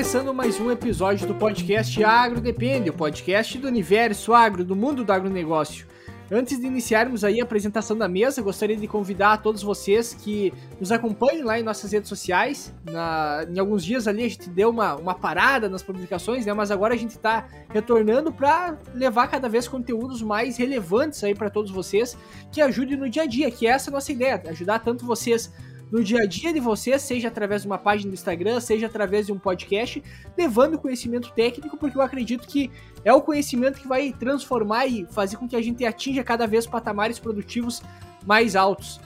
[0.00, 5.04] começando mais um episódio do podcast Agro Depende, o podcast do universo agro, do mundo
[5.04, 5.86] do agronegócio.
[6.32, 10.54] Antes de iniciarmos aí a apresentação da mesa, gostaria de convidar a todos vocês que
[10.80, 12.74] nos acompanhem lá em nossas redes sociais.
[12.90, 16.54] Na, em alguns dias ali a gente deu uma, uma parada nas publicações, né?
[16.54, 21.50] Mas agora a gente está retornando para levar cada vez conteúdos mais relevantes aí para
[21.50, 22.16] todos vocês,
[22.50, 25.52] que ajudem no dia a dia, que é essa nossa ideia, ajudar tanto vocês
[25.90, 29.26] no dia a dia de vocês, seja através de uma página do Instagram, seja através
[29.26, 30.02] de um podcast,
[30.36, 32.70] levando conhecimento técnico, porque eu acredito que
[33.04, 36.66] é o conhecimento que vai transformar e fazer com que a gente atinja cada vez
[36.66, 37.82] patamares produtivos
[38.24, 39.00] mais altos.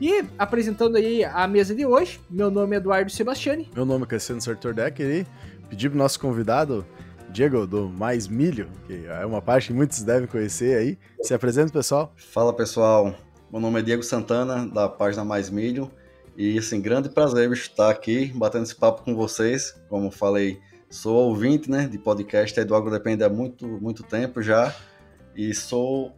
[0.00, 3.68] E apresentando aí a mesa de hoje, meu nome é Eduardo Sebastiani.
[3.74, 5.26] Meu nome é Cassiano Sartordeck e
[5.68, 6.86] pedi pro nosso convidado,
[7.30, 10.98] Diego, do Mais Milho, que é uma parte que muitos devem conhecer aí.
[11.20, 12.12] Se apresenta, pessoal.
[12.16, 13.14] Fala, pessoal.
[13.50, 15.90] Meu nome é Diego Santana, da página Mais Milho.
[16.38, 19.74] E, assim, grande prazer estar aqui batendo esse papo com vocês.
[19.88, 24.72] Como falei, sou ouvinte né, de podcast do AgroDepende há muito, muito tempo já.
[25.34, 26.14] E sou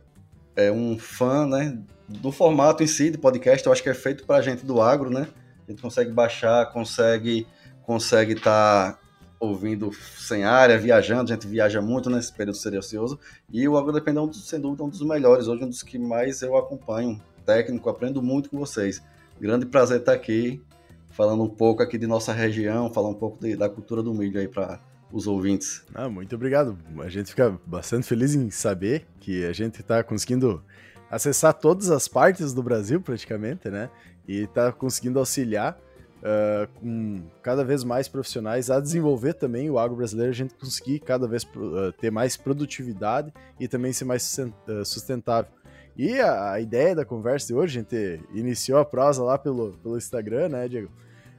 [0.54, 3.66] é, um fã né, do formato em si de podcast.
[3.66, 5.26] Eu acho que é feito para gente do agro, né?
[5.66, 7.46] A gente consegue baixar, consegue
[7.80, 8.98] consegue estar tá
[9.40, 11.32] ouvindo sem área, viajando.
[11.32, 13.18] A gente viaja muito nesse período serioso.
[13.50, 15.48] E o AgroDepende é, um sem dúvida, um dos melhores.
[15.48, 17.18] Hoje, um dos que mais eu acompanho.
[17.46, 19.02] Técnico, aprendo muito com vocês.
[19.40, 20.62] Grande prazer estar aqui,
[21.08, 24.38] falando um pouco aqui de nossa região, falar um pouco de, da cultura do milho
[24.38, 24.78] aí para
[25.10, 25.82] os ouvintes.
[25.94, 26.76] Ah, muito obrigado.
[26.98, 30.62] A gente fica bastante feliz em saber que a gente está conseguindo
[31.10, 33.88] acessar todas as partes do Brasil, praticamente, né?
[34.28, 35.78] E está conseguindo auxiliar
[36.18, 41.00] uh, com cada vez mais profissionais a desenvolver também o agro brasileiro, a gente conseguir
[41.00, 44.38] cada vez uh, ter mais produtividade e também ser mais
[44.84, 45.50] sustentável.
[45.96, 49.72] E a, a, ideia da conversa de hoje, a gente iniciou a prosa lá pelo,
[49.82, 50.88] pelo Instagram, né, Diego?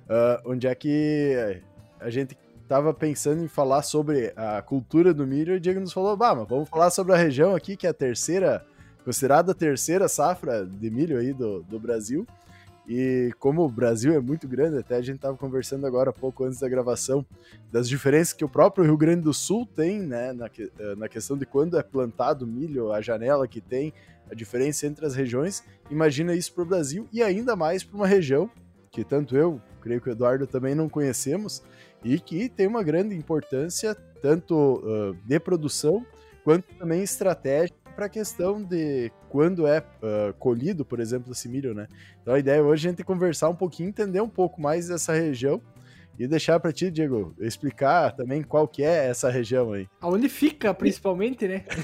[0.09, 1.62] Uh, onde é que
[2.00, 5.94] a gente estava pensando em falar sobre a cultura do milho e o Diego nos
[5.94, 8.66] falou, bah, mas vamos falar sobre a região aqui, que é a terceira,
[9.03, 12.26] considerada a terceira safra de milho aí do, do Brasil.
[12.88, 16.59] E como o Brasil é muito grande, até a gente estava conversando agora pouco antes
[16.59, 17.26] da gravação,
[17.72, 21.38] das diferenças que o próprio Rio Grande do Sul tem, né, na, eh, na questão
[21.38, 23.94] de quando é plantado milho, a janela que tem,
[24.31, 25.64] a diferença entre as regiões.
[25.90, 28.50] Imagina isso para o Brasil e ainda mais para uma região
[28.92, 31.64] que tanto eu, creio que o Eduardo também não conhecemos
[32.03, 36.06] e que tem uma grande importância tanto uh, de produção
[36.44, 41.74] quanto também estratégica para a questão de quando é uh, colhido, por exemplo, esse milho,
[41.74, 41.88] né?
[42.22, 45.14] Então a ideia hoje é a gente conversar um pouquinho, entender um pouco mais dessa
[45.14, 45.62] região
[46.20, 49.88] e deixar para ti, Diego, explicar também qual que é essa região aí.
[50.02, 51.64] Aonde fica, principalmente, né?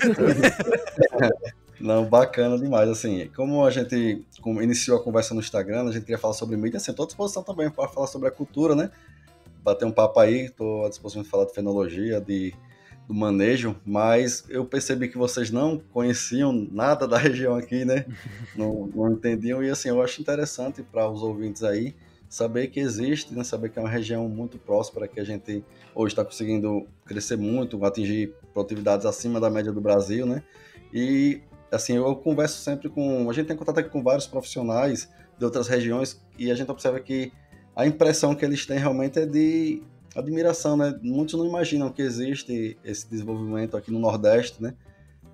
[1.80, 2.90] Não, bacana demais.
[2.90, 6.78] Assim, como a gente iniciou a conversa no Instagram, a gente queria falar sobre mídia,
[6.78, 8.90] assim, estou à disposição também para falar sobre a cultura, né?
[9.64, 12.54] Bater um papo aí, estou à disposição de falar de fenologia, de,
[13.08, 18.06] do manejo, mas eu percebi que vocês não conheciam nada da região aqui, né?
[18.56, 21.96] Não, não entendiam, e assim, eu acho interessante para os ouvintes aí
[22.30, 23.44] saber que existe, né?
[23.44, 25.64] saber que é uma região muito próspera, que a gente
[25.96, 30.44] hoje está conseguindo crescer muito, atingir produtividades acima da média do Brasil, né?
[30.94, 31.42] E
[31.72, 33.30] assim, eu converso sempre com.
[33.30, 37.00] A gente tem contato aqui com vários profissionais de outras regiões e a gente observa
[37.00, 37.32] que
[37.76, 39.84] a impressão que eles têm realmente é de
[40.16, 40.98] admiração, né?
[41.02, 44.74] Muitos não imaginam que existe esse desenvolvimento aqui no Nordeste, né?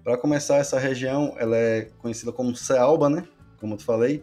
[0.03, 3.23] Para começar, essa região ela é conhecida como CEALBA, né?
[3.59, 4.21] Como eu falei,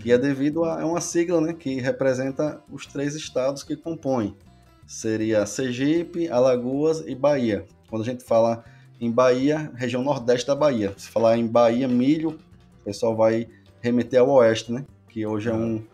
[0.00, 1.52] que é devido a é uma sigla, né?
[1.52, 4.36] Que representa os três estados que compõem.
[4.84, 7.64] Seria Sergipe, Alagoas e Bahia.
[7.88, 8.64] Quando a gente fala
[9.02, 10.94] em Bahia, região nordeste da Bahia.
[10.96, 12.38] Se falar em Bahia, milho,
[12.80, 13.48] o pessoal vai
[13.80, 14.86] remeter ao oeste, né?
[15.08, 15.84] Que hoje é um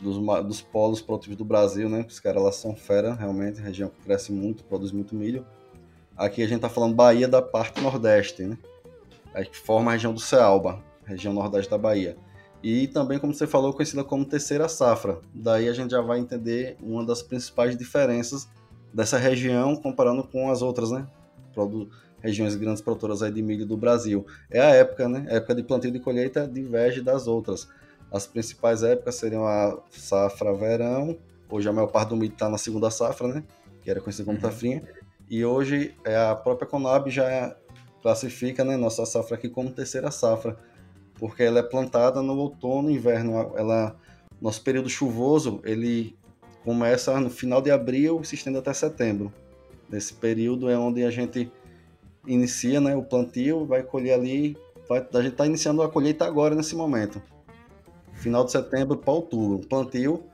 [0.00, 0.16] dos,
[0.46, 2.06] dos polos produtivos do Brasil, né?
[2.08, 5.44] Os caras lá são fera, realmente, região que cresce muito, produz muito milho.
[6.16, 8.56] Aqui a gente tá falando Bahia da parte nordeste, né?
[9.34, 12.16] Aí que forma a região do Cealba, região nordeste da Bahia.
[12.62, 15.18] E também, como você falou, conhecida como terceira safra.
[15.34, 18.48] Daí a gente já vai entender uma das principais diferenças
[18.92, 21.04] dessa região comparando com as outras, né?
[22.24, 24.24] Regiões grandes produtoras aí de milho do Brasil.
[24.50, 25.26] É a época, né?
[25.28, 27.68] A época de plantio e de colheita diverge das outras.
[28.10, 31.18] As principais épocas seriam a safra verão,
[31.50, 33.44] hoje a maior parte do milho está na segunda safra, né?
[33.82, 34.42] Que era conhecida como uhum.
[34.42, 34.82] safrinha.
[35.28, 37.54] E hoje é a própria Conab já
[38.00, 40.56] classifica né, nossa safra aqui como terceira safra,
[41.18, 43.52] porque ela é plantada no outono e inverno.
[43.54, 43.94] Ela,
[44.40, 46.16] nosso período chuvoso, ele
[46.64, 49.30] começa no final de abril e se estende até setembro.
[49.90, 51.52] Nesse período é onde a gente
[52.26, 54.56] inicia né, o plantio, vai colher ali.
[54.88, 57.22] Vai, a gente está iniciando a colheita agora, nesse momento.
[58.12, 59.66] Final de setembro para outubro.
[59.66, 60.24] Plantio,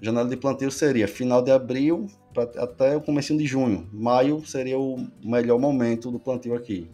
[0.00, 3.88] janela de plantio seria final de abril pra, até o começo de junho.
[3.92, 6.88] Maio seria o melhor momento do plantio aqui.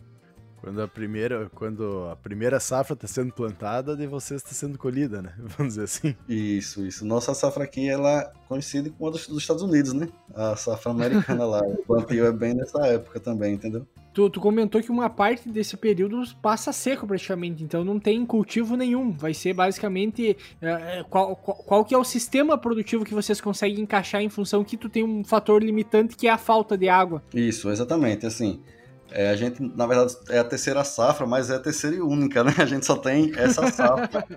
[0.62, 5.20] Quando a primeira, quando a primeira safra está sendo plantada, de vocês está sendo colhida,
[5.20, 5.35] né?
[5.59, 6.14] Vamos dizer assim.
[6.29, 7.05] Isso, isso.
[7.05, 10.09] Nossa safra aqui, ela é coincide com a dos, dos Estados Unidos, né?
[10.32, 11.61] A safra americana lá.
[11.67, 13.85] O plantio é bem nessa época também, entendeu?
[14.14, 18.76] Tu, tu, comentou que uma parte desse período passa seco praticamente, então não tem cultivo
[18.76, 19.11] nenhum.
[19.11, 23.81] Vai ser basicamente é, qual, qual, qual, que é o sistema produtivo que vocês conseguem
[23.81, 27.20] encaixar em função que tu tem um fator limitante que é a falta de água.
[27.35, 28.26] Isso, exatamente.
[28.26, 28.61] Assim,
[29.14, 32.43] é, a gente, na verdade, é a terceira safra, mas é a terceira e única,
[32.43, 32.55] né?
[32.59, 34.26] A gente só tem essa safra.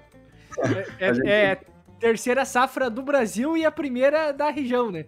[1.00, 1.28] é, é, gente...
[1.28, 1.62] é,
[2.00, 5.06] terceira safra do Brasil e a primeira da região, né?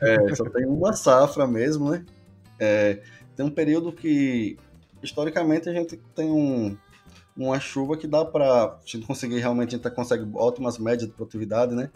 [0.00, 2.04] É, só tem uma safra mesmo, né?
[2.58, 3.00] É,
[3.34, 4.58] tem um período que,
[5.02, 6.76] historicamente, a gente tem um,
[7.36, 11.14] uma chuva que dá para a gente conseguir realmente, a gente consegue ótimas médias de
[11.14, 11.90] produtividade, né?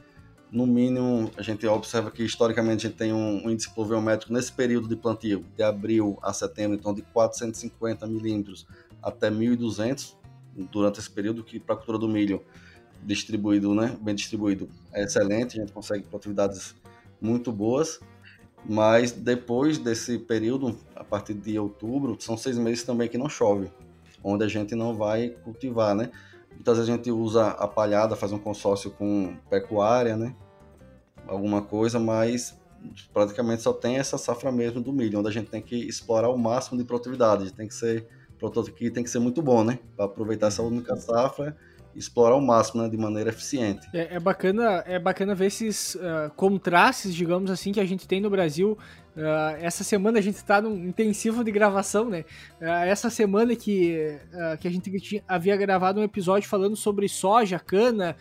[0.53, 4.89] No mínimo, a gente observa que historicamente a gente tem um, índice pluviométrico nesse período
[4.89, 8.67] de plantio, de abril a setembro, então de 450 milímetros
[9.03, 10.17] até 1.200
[10.71, 12.43] durante esse período, que para a cultura do milho
[13.03, 16.75] distribuído, né, bem distribuído, é excelente, a gente consegue produtividades
[17.21, 18.01] muito boas,
[18.69, 23.71] mas depois desse período, a partir de outubro, são seis meses também que não chove,
[24.23, 26.11] onde a gente não vai cultivar, né?
[26.61, 30.37] Muitas vezes a gente usa a palhada, faz um consórcio com pecuária, né?
[31.27, 32.55] Alguma coisa, mas
[33.15, 36.37] praticamente só tem essa safra mesmo do milho, onde a gente tem que explorar o
[36.37, 37.51] máximo de produtividade.
[37.55, 38.07] Tem que ser
[38.39, 39.79] produto que tem que ser muito bom, né?
[39.97, 41.57] Para aproveitar essa única safra
[41.95, 43.89] explorar ao máximo, né, de maneira eficiente.
[43.93, 48.21] É, é, bacana, é bacana ver esses uh, contrastes, digamos assim, que a gente tem
[48.21, 48.79] no Brasil.
[49.17, 52.25] Uh, essa semana a gente está num intensivo de gravação, né?
[52.61, 54.19] Uh, essa semana que,
[54.61, 58.17] que a gente tinha, havia gravado um episódio falando sobre soja, cana,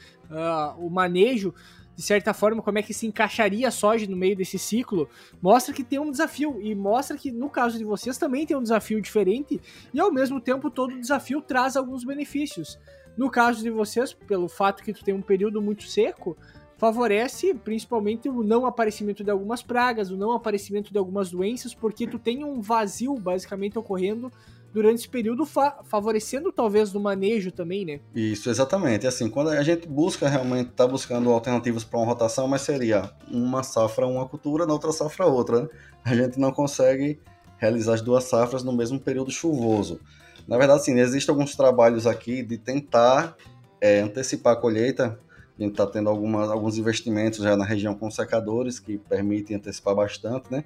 [0.77, 1.53] o manejo
[1.99, 5.09] de certa forma, como é que se encaixaria a soja no meio desse ciclo,
[5.41, 6.57] mostra que tem um desafio.
[6.61, 9.59] E mostra que, no caso de vocês, também tem um desafio diferente.
[9.93, 12.79] E, ao mesmo tempo, todo desafio traz alguns benefícios.
[13.17, 16.37] No caso de vocês, pelo fato que tu tem um período muito seco,
[16.79, 22.07] favorece principalmente o não aparecimento de algumas pragas, o não aparecimento de algumas doenças, porque
[22.07, 24.31] tu tem um vazio basicamente ocorrendo
[24.73, 27.99] durante esse período, fa favorecendo talvez do manejo também, né?
[28.15, 29.05] Isso, exatamente.
[29.05, 33.61] Assim, quando a gente busca realmente, tá buscando alternativas para uma rotação, mas seria uma
[33.61, 35.63] safra uma cultura, na outra safra outra.
[35.63, 35.69] Né?
[36.05, 37.19] A gente não consegue
[37.57, 39.99] realizar as duas safras no mesmo período chuvoso.
[40.47, 43.35] Na verdade, sim, existem alguns trabalhos aqui de tentar
[43.81, 45.19] é, antecipar a colheita.
[45.59, 49.93] A gente está tendo algumas, alguns investimentos já na região com secadores que permitem antecipar
[49.93, 50.63] bastante, né?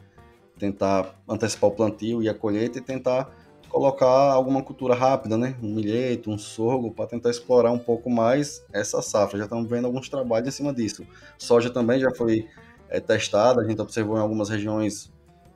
[0.59, 3.35] Tentar antecipar o plantio e a colheita e tentar
[3.69, 5.55] colocar alguma cultura rápida, né?
[5.63, 9.39] Um milheto, um sorgo, para tentar explorar um pouco mais essa safra.
[9.39, 11.03] Já estamos vendo alguns trabalhos em cima disso.
[11.39, 12.47] Soja também já foi
[12.87, 15.11] é, testada, a gente observou em algumas regiões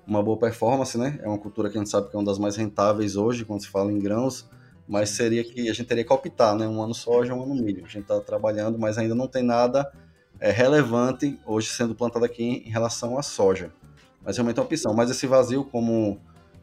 [0.07, 1.19] uma boa performance, né?
[1.21, 3.61] É uma cultura que a gente sabe que é uma das mais rentáveis hoje, quando
[3.61, 4.49] se fala em grãos,
[4.87, 6.67] mas seria que a gente teria que optar, né?
[6.67, 7.83] Um ano soja, um ano milho.
[7.85, 9.91] A gente está trabalhando, mas ainda não tem nada
[10.39, 13.71] é, relevante hoje sendo plantado aqui em relação à soja.
[14.23, 14.93] Mas realmente é uma opção.
[14.93, 16.19] Mas esse vazio, como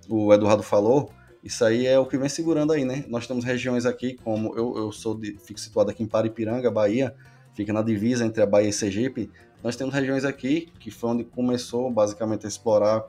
[0.08, 1.10] o Eduardo falou,
[1.42, 3.04] isso aí é o que vem segurando aí, né?
[3.08, 7.14] Nós temos regiões aqui, como eu, eu sou de, fico situado aqui em Paripiranga, Bahia,
[7.54, 9.30] fica na divisa entre a Bahia e Sergipe.
[9.62, 13.04] Nós temos regiões aqui que foi onde começou basicamente a explorar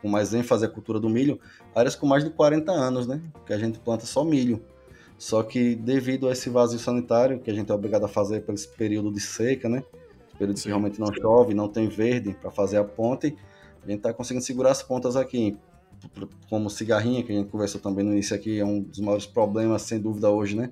[0.00, 1.38] com mais ênfase a cultura do milho,
[1.74, 3.20] áreas com mais de 40 anos, né?
[3.46, 4.62] Que a gente planta só milho.
[5.16, 8.54] Só que devido a esse vazio sanitário que a gente é obrigado a fazer por
[8.54, 9.84] esse período de seca, né?
[10.36, 10.64] Período Sim.
[10.64, 13.36] que realmente não chove, não tem verde para fazer a ponte,
[13.84, 15.56] a gente está conseguindo segurar as pontas aqui.
[16.48, 19.82] Como cigarrinha, que a gente conversou também no início aqui, é um dos maiores problemas,
[19.82, 20.70] sem dúvida, hoje, né?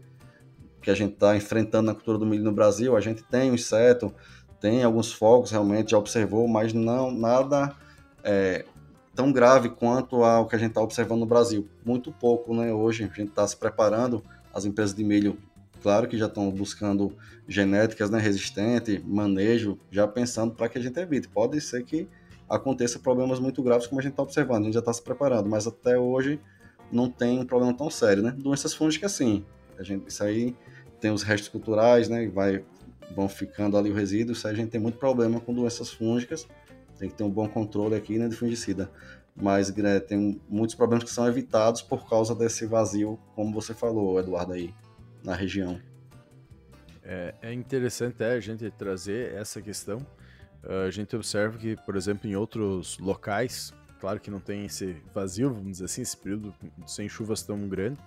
[0.83, 2.97] Que a gente está enfrentando na cultura do milho no Brasil.
[2.97, 4.13] A gente tem o inseto,
[4.61, 7.77] tem alguns fogos, realmente, já observou, mas não nada
[8.25, 8.65] é,
[9.15, 11.69] tão grave quanto ao que a gente está observando no Brasil.
[11.85, 12.73] Muito pouco, né?
[12.73, 15.39] Hoje a gente está se preparando, as empresas de milho,
[15.83, 20.99] claro que já estão buscando genéticas né, resistentes, manejo, já pensando para que a gente
[20.99, 21.29] evite.
[21.29, 22.09] Pode ser que
[22.49, 25.49] aconteça problemas muito graves como a gente está observando, a gente já está se preparando,
[25.49, 26.41] mas até hoje
[26.91, 28.35] não tem um problema tão sério, né?
[28.37, 29.45] Doenças fúngicas, sim.
[29.79, 30.57] A gente, isso aí
[31.01, 32.29] tem os restos culturais, né?
[32.29, 32.65] Vai,
[33.15, 36.47] vão ficando ali o resíduo, isso aí a gente tem muito problema com doenças fúngicas
[37.01, 38.91] tem que ter um bom controle aqui né, de fungicida.
[39.35, 44.21] Mas né, tem muitos problemas que são evitados por causa desse vazio, como você falou,
[44.21, 44.75] Eduardo, aí
[45.25, 45.81] na região.
[47.03, 49.99] É, é interessante é, a gente trazer essa questão.
[50.63, 54.97] Uh, a gente observa que, por exemplo, em outros locais, claro que não tem esse
[55.15, 56.55] vazio, vamos dizer assim, esse período
[56.87, 57.99] sem chuvas tão grande,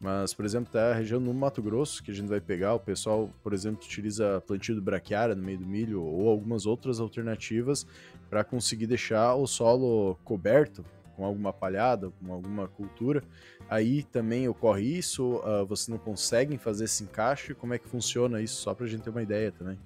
[0.00, 2.80] mas, por exemplo, tá a região no Mato Grosso, que a gente vai pegar, o
[2.80, 7.84] pessoal, por exemplo, utiliza plantio do braquiária no meio do milho ou algumas outras alternativas
[8.30, 10.84] para conseguir deixar o solo coberto
[11.16, 13.24] com alguma palhada, com alguma cultura.
[13.68, 18.40] Aí também ocorre isso, uh, você não consegue fazer esse encaixe, como é que funciona
[18.40, 19.76] isso, só para a gente ter uma ideia também.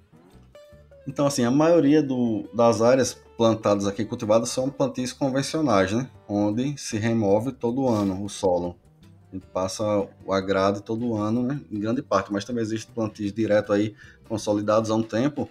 [1.07, 6.07] Então, assim, a maioria do, das áreas plantadas aqui, cultivadas, são plantios convencionais, né?
[6.27, 8.77] Onde se remove todo ano o solo.
[9.33, 11.59] A gente passa o agrado todo ano, né?
[11.71, 13.95] Em grande parte, mas também existe plantios direto aí,
[14.29, 15.49] consolidados há um tempo,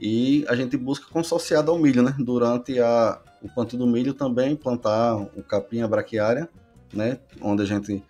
[0.00, 2.12] e a gente busca consociado ao milho, né?
[2.18, 6.48] Durante a, o plantio do milho também plantar o capim, a braquiária,
[6.92, 7.20] né?
[7.40, 8.02] Onde a gente,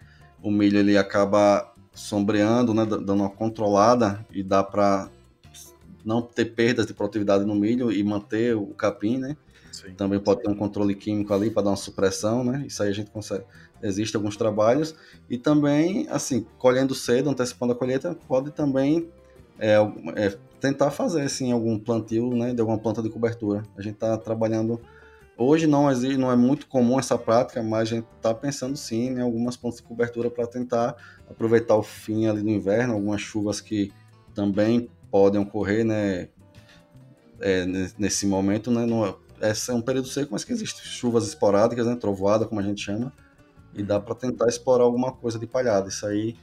[0.43, 2.87] o milho ele acaba sombreando, né?
[2.87, 5.11] Dando uma controlada e dá para
[6.03, 9.37] não ter perdas de produtividade no milho e manter o capim, né?
[9.71, 9.93] Sim.
[9.95, 12.65] Também pode ter um controle químico ali para dar uma supressão, né?
[12.67, 13.45] Isso aí a gente consegue.
[13.83, 14.95] Existem alguns trabalhos.
[15.29, 19.09] E também, assim, colhendo cedo, antecipando a colheita, pode também
[19.59, 19.77] é,
[20.17, 22.53] é, tentar fazer, assim, algum plantio, né?
[22.53, 23.63] De alguma planta de cobertura.
[23.77, 24.81] A gente está trabalhando.
[25.37, 29.09] Hoje não existe, não é muito comum essa prática, mas a gente está pensando sim
[29.09, 30.95] em algumas plantas de cobertura para tentar
[31.31, 33.91] aproveitar o fim ali do inverno, algumas chuvas que
[34.35, 36.29] também podem ocorrer, né,
[37.41, 37.65] é,
[37.99, 42.45] nesse momento, né, no, é um período seco, mas que existe chuvas esporádicas, né, trovoada,
[42.45, 43.13] como a gente chama,
[43.75, 45.89] e dá para tentar explorar alguma coisa de palhada.
[45.89, 46.37] Isso aí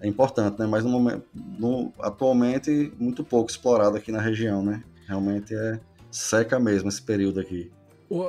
[0.00, 4.82] é importante, né, mas no momento, no, atualmente muito pouco explorado aqui na região, né.
[5.06, 7.70] Realmente é seca mesmo esse período aqui.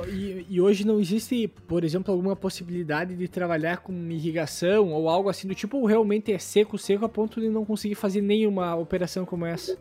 [0.08, 5.28] E, e, hoje não existe, por exemplo, alguma possibilidade de trabalhar com irrigação ou algo
[5.28, 8.74] assim do tipo, ou realmente é seco, seco a ponto de não conseguir fazer nenhuma
[8.76, 9.76] operação como essa?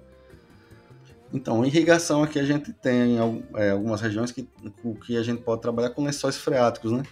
[1.33, 3.15] Então, irrigação aqui a gente tem
[3.55, 4.45] é, algumas regiões que,
[5.05, 7.03] que a gente pode trabalhar com lençóis freáticos, né?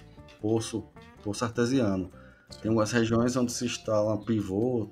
[0.42, 0.84] Poço,
[1.22, 2.10] poço artesiano.
[2.62, 4.90] Tem algumas regiões onde se instala pivô,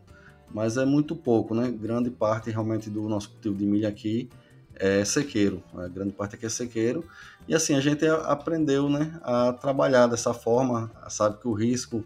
[0.52, 1.70] mas é muito pouco, né?
[1.70, 4.30] Grande parte realmente do nosso cultivo de milho aqui
[4.76, 5.62] é sequeiro.
[5.76, 7.04] A grande parte aqui é sequeiro.
[7.48, 12.04] E assim, a gente aprendeu né, a trabalhar dessa forma, sabe que o risco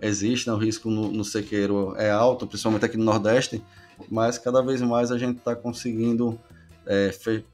[0.00, 0.54] existe, né?
[0.54, 3.62] o risco no, no sequeiro é alto, principalmente aqui no Nordeste,
[4.10, 6.38] mas cada vez mais a gente está conseguindo
[6.86, 7.44] é, ser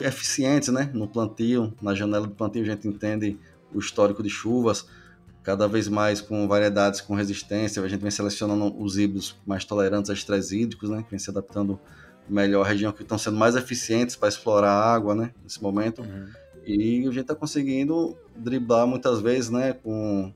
[0.00, 0.90] eficientes né?
[0.92, 3.38] no plantio, na janela do plantio a gente entende
[3.72, 4.86] o histórico de chuvas,
[5.46, 10.10] cada vez mais com variedades com resistência, a gente vem selecionando os híbridos mais tolerantes
[10.10, 11.04] a estresse hídricos, né?
[11.04, 11.78] que vem se adaptando
[12.28, 16.02] melhor a região que estão sendo mais eficientes para explorar a água, né, nesse momento.
[16.02, 16.26] Uhum.
[16.66, 20.34] E a gente está conseguindo driblar muitas vezes, né, com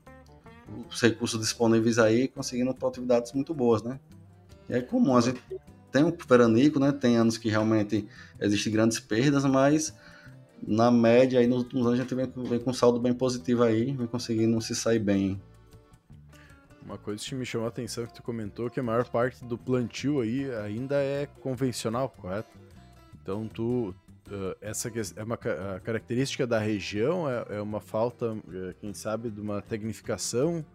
[0.89, 3.99] os recursos disponíveis aí, conseguindo produtividades muito boas, né.
[4.69, 5.41] E é comum, a gente
[5.91, 8.07] tem um veranico, né, tem anos que realmente
[8.39, 9.93] existem grandes perdas, mas
[10.65, 13.63] na média aí nos últimos anos a gente vem, vem com um saldo bem positivo
[13.63, 15.41] aí, vem conseguindo se sair bem.
[16.85, 19.57] Uma coisa que me chamou a atenção que tu comentou que a maior parte do
[19.57, 22.49] plantio aí ainda é convencional, correto?
[23.21, 23.93] Então tu
[24.31, 29.39] uh, essa é uma característica da região, é, é uma falta, uh, quem sabe, de
[29.39, 30.65] uma tecnificação,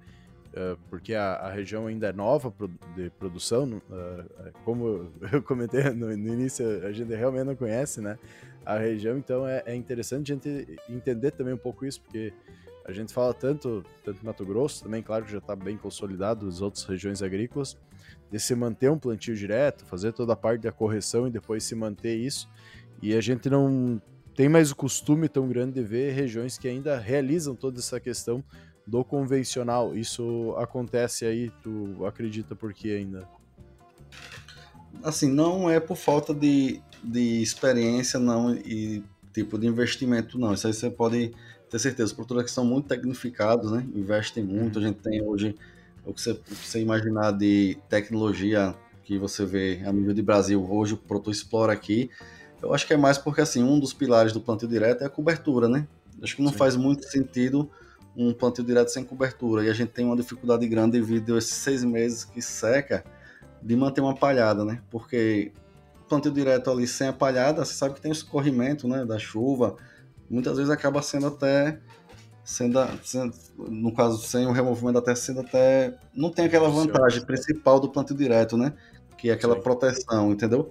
[0.53, 2.53] uh, porque a, a, região ainda é nova
[2.95, 3.81] de produção,
[4.65, 8.19] como eu comentei no, início, a gente realmente não conhece, né?
[8.67, 12.33] A região, então é, é interessante a gente entender também um pouco isso, porque
[12.85, 16.61] a gente fala tanto, tanto Mato Grosso, também, claro que já está bem consolidado, as
[16.61, 17.77] outras regiões agrícolas,
[18.31, 21.75] de se manter um plantio direto, fazer toda a parte da correção e depois se
[21.75, 22.49] manter isso.
[23.01, 24.03] E a gente não
[24.35, 28.45] tem mais o costume tão grande de ver regiões que ainda realizam toda essa questão
[28.87, 29.97] do convencional.
[29.97, 33.29] Isso acontece aí, tu acredita por que ainda?
[35.03, 40.55] Assim, não é por falta de, de experiência não e tipo de investimento não.
[40.55, 41.33] Isso aí você pode
[41.71, 43.87] ter certeza, os produtores que são muito tecnificados, né?
[43.95, 44.79] Investem muito.
[44.79, 45.55] A gente tem hoje
[46.05, 50.95] o que você, você imaginar de tecnologia que você vê a nível de Brasil, hoje
[50.95, 52.11] o produtor explora aqui.
[52.61, 55.11] Eu acho que é mais porque assim, um dos pilares do plantio direto é a
[55.11, 55.87] cobertura, né?
[56.23, 56.59] Acho que não Sim.
[56.59, 57.71] faz muito sentido
[58.17, 59.65] um plantio direto sem cobertura.
[59.65, 63.05] E a gente tem uma dificuldade grande devido a esses seis meses que seca
[63.63, 64.81] de manter uma palhada, né?
[64.91, 65.53] Porque
[66.09, 69.05] plantio direto ali sem a palhada, você sabe que tem o escorrimento, né?
[69.05, 69.77] Da chuva,
[70.31, 71.79] muitas vezes acaba sendo até
[72.45, 77.81] sendo, sendo, no caso sem o removimento até sendo até não tem aquela vantagem principal
[77.81, 78.73] do plantio direto, né?
[79.19, 79.63] Que é aquela Sim.
[79.63, 80.71] proteção, entendeu?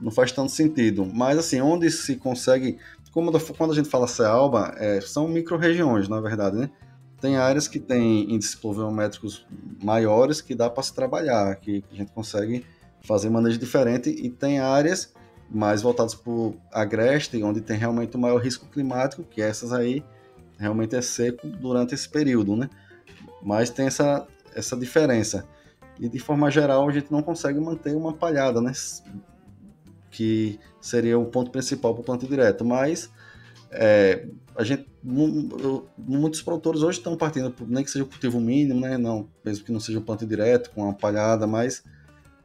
[0.00, 1.04] Não faz tanto sentido.
[1.04, 2.78] Mas assim, onde se consegue,
[3.12, 6.70] como quando a gente fala Cealba, é, são micro-regiões, na verdade, né?
[7.20, 9.46] Tem áreas que têm índices pluviométricos
[9.82, 12.64] maiores que dá para se trabalhar, que a gente consegue
[13.06, 15.14] fazer manejo diferente, e tem áreas
[15.50, 20.04] mais voltados para o agreste, onde tem realmente o maior risco climático, que essas aí
[20.58, 22.68] realmente é seco durante esse período, né?
[23.42, 25.46] Mas tem essa, essa diferença.
[26.00, 28.72] E de forma geral, a gente não consegue manter uma palhada, né?
[30.10, 32.64] Que seria o ponto principal para o plantio direto.
[32.64, 33.10] Mas
[33.70, 38.98] é, a gente, muitos produtores hoje estão partindo, nem que seja o cultivo mínimo, né?
[38.98, 41.84] Não, mesmo que não seja o plantio direto, com uma palhada, mas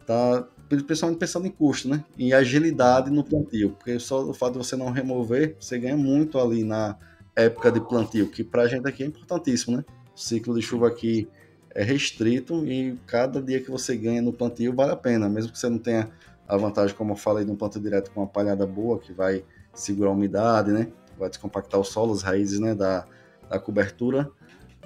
[0.06, 2.04] tá principalmente pensando em custo, né?
[2.18, 6.40] E agilidade no plantio, porque só o fato de você não remover, você ganha muito
[6.40, 6.98] ali na
[7.36, 9.86] época de plantio, que para a gente aqui é importantíssimo, né?
[10.16, 11.28] O ciclo de chuva aqui
[11.74, 15.60] é restrito e cada dia que você ganha no plantio vale a pena, mesmo que
[15.60, 16.10] você não tenha
[16.48, 19.44] a vantagem, como eu falei, de um plantio direto com uma palhada boa, que vai
[19.74, 20.88] segurar a umidade, né?
[21.18, 22.76] Vai descompactar o solo, as raízes né?
[22.76, 23.06] da,
[23.50, 24.30] da cobertura.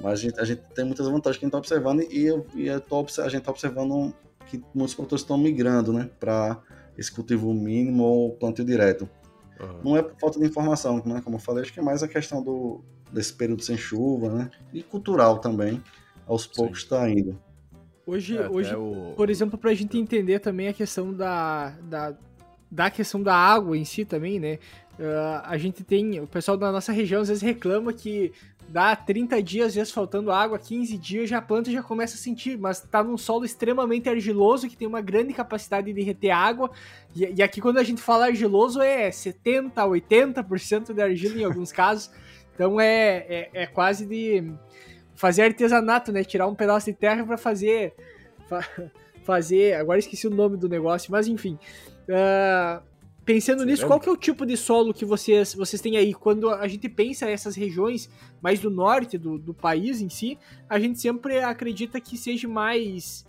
[0.02, 2.68] Mas a gente, a gente tem muitas vantagens que a gente está observando e, e
[2.68, 4.14] eu tô, a gente está observando
[4.46, 6.10] que muitos produtores estão migrando né?
[6.20, 6.62] para
[6.98, 9.10] esse cultivo mínimo ou plantio direto.
[9.60, 9.82] Uhum.
[9.84, 11.22] Não é por falta de informação, né?
[11.24, 14.52] como eu falei, acho que é mais a questão do, desse período sem chuva, né?
[14.74, 15.82] E cultural também
[16.28, 17.40] aos poucos está indo.
[18.06, 19.14] Hoje, é, hoje o...
[19.16, 22.16] por exemplo, para a gente entender também a questão da, da,
[22.70, 24.60] da questão da água em si também, né?
[25.00, 28.32] Uh, a gente tem, o pessoal da nossa região às vezes reclama que
[28.68, 32.18] dá 30 dias, às vezes faltando água, 15 dias, já a planta já começa a
[32.18, 36.72] sentir, mas tá num solo extremamente argiloso, que tem uma grande capacidade de reter água,
[37.16, 41.72] e, e aqui quando a gente fala argiloso é 70%, 80% de argila em alguns
[41.74, 42.12] casos,
[42.54, 44.54] então é, é, é quase de
[45.16, 46.24] fazer artesanato, né?
[46.24, 47.94] Tirar um pedaço de terra para fazer.
[48.48, 48.62] Fa
[49.24, 49.74] fazer.
[49.74, 51.58] Agora esqueci o nome do negócio, mas enfim.
[52.08, 52.82] Uh,
[53.26, 56.14] pensando Você nisso, qual que é o tipo de solo que vocês, vocês têm aí?
[56.14, 58.10] Quando a gente pensa nessas regiões
[58.42, 60.38] mais do norte do, do país em si,
[60.70, 63.26] a gente sempre acredita que seja mais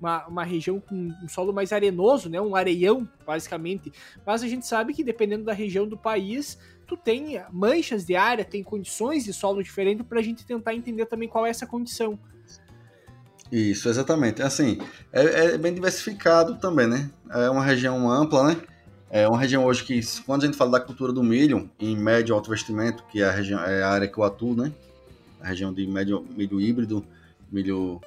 [0.00, 2.40] uma, uma região com um solo mais arenoso, né?
[2.40, 3.92] Um areião, basicamente.
[4.24, 8.44] Mas a gente sabe que dependendo da região do país, tu tem manchas de área,
[8.44, 12.18] tem condições de solo diferente para a gente tentar entender também qual é essa condição.
[13.52, 14.42] Isso, exatamente.
[14.42, 14.78] Assim,
[15.12, 17.10] é, é, bem diversificado também, né?
[17.30, 18.56] É uma região ampla, né?
[19.10, 22.32] É uma região hoje que, quando a gente fala da cultura do milho, em médio
[22.32, 24.72] alto investimento, que é a, região, é a área que eu atuo, né?
[25.40, 27.04] A região de médio, milho híbrido,
[27.50, 28.00] milho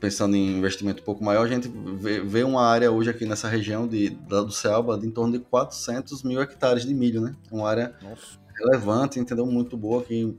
[0.00, 3.48] pensando em investimento um pouco maior, a gente vê, vê uma área hoje aqui nessa
[3.48, 7.36] região de, da, do Selva de em torno de 400 mil hectares de milho, né?
[7.52, 8.38] Uma área Nossa.
[8.56, 9.46] relevante, entendeu?
[9.46, 10.34] Muito boa, que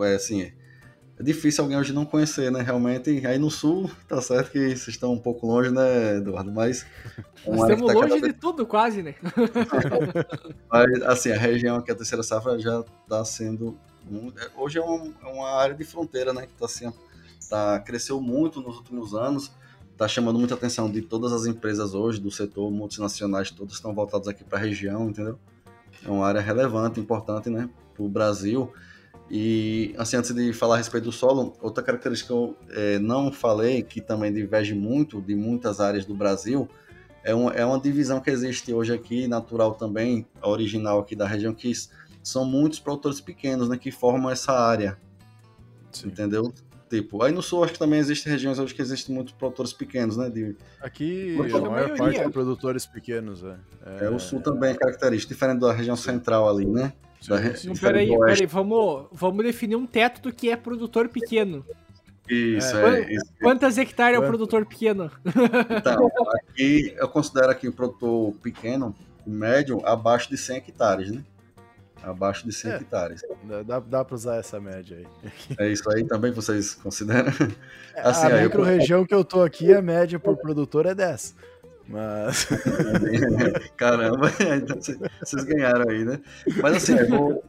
[0.00, 0.50] é assim,
[1.20, 2.62] é difícil alguém hoje não conhecer, né?
[2.62, 6.50] Realmente, aí no sul, tá certo que vocês estão um pouco longe, né, Eduardo?
[6.50, 6.86] Mas.
[7.42, 9.14] É Nós estamos tá longe de tudo, quase, né?
[10.70, 13.78] Mas, assim, a região aqui, a terceira safra, já está sendo.
[14.54, 16.42] Hoje é uma, é uma área de fronteira, né?
[16.42, 16.94] Que está sendo
[17.50, 19.50] tá, cresceu muito nos últimos anos,
[19.90, 24.28] está chamando muita atenção de todas as empresas hoje do setor multinacionais, todas estão voltadas
[24.28, 25.38] aqui para a região, entendeu?
[26.04, 28.72] É uma área relevante, importante, né, para o Brasil.
[29.30, 33.30] E, assim, antes de falar a respeito do solo, outra característica que eu é, não
[33.30, 36.68] falei, que também diverge muito de muitas áreas do Brasil,
[37.22, 41.54] é, um, é uma divisão que existe hoje aqui, natural também, original aqui da região,
[41.54, 41.72] que
[42.22, 44.98] são muitos produtores pequenos, né, que formam essa área,
[45.92, 46.08] Sim.
[46.08, 46.52] entendeu?
[46.90, 50.16] Tipo, aí no sul acho que também existem regiões onde que existem muitos produtores pequenos,
[50.16, 50.28] né?
[50.28, 50.56] De...
[50.80, 53.54] Aqui a maior parte é produtores pequenos, é.
[53.86, 54.04] é.
[54.06, 54.10] é.
[54.10, 56.92] o sul também é característico, diferente da região central ali, né?
[57.28, 57.74] Da sim.
[57.74, 61.64] Peraí, peraí, vamos, vamos definir um teto do que é produtor pequeno.
[62.28, 63.02] Isso, é.
[63.02, 63.32] é isso.
[63.40, 64.24] Quantas hectares Quanto?
[64.24, 65.12] é o produtor pequeno?
[65.78, 71.22] Então, aqui eu considero aqui o produtor pequeno, médio, abaixo de 100 hectares, né?
[72.02, 73.22] Abaixo de 100 é, hectares.
[73.66, 75.32] Dá, dá para usar essa média aí.
[75.58, 77.32] É isso aí também vocês consideram?
[77.92, 79.06] É, assim, a micro-região eu...
[79.06, 81.34] que eu tô aqui, a média por produtor é 10.
[81.88, 82.46] Mas.
[83.76, 84.78] Caramba, então
[85.20, 86.20] vocês ganharam aí, né?
[86.62, 87.44] Mas assim, eu vou,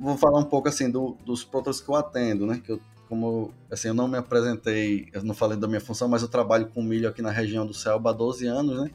[0.00, 2.62] vou falar um pouco assim do, dos produtores que eu atendo, né?
[2.64, 6.22] Que eu, como assim, eu não me apresentei, eu não falei da minha função, mas
[6.22, 8.90] eu trabalho com milho aqui na região do Selva há 12 anos, né?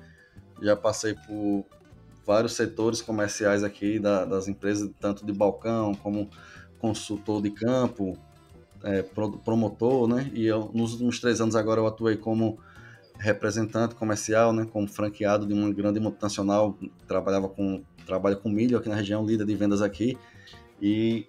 [0.60, 1.63] Já passei por
[2.28, 6.30] vários setores comerciais aqui da, das empresas, tanto de balcão como
[6.78, 8.18] consultor de campo,
[8.84, 9.02] é,
[9.46, 10.30] promotor, né?
[10.34, 12.60] E eu, nos últimos três anos agora eu atuei como
[13.18, 14.68] representante comercial, né?
[14.72, 19.46] Como franqueado de uma grande multinacional, trabalhava com trabalho com milho aqui na região, líder
[19.46, 20.18] de vendas aqui.
[20.82, 21.28] E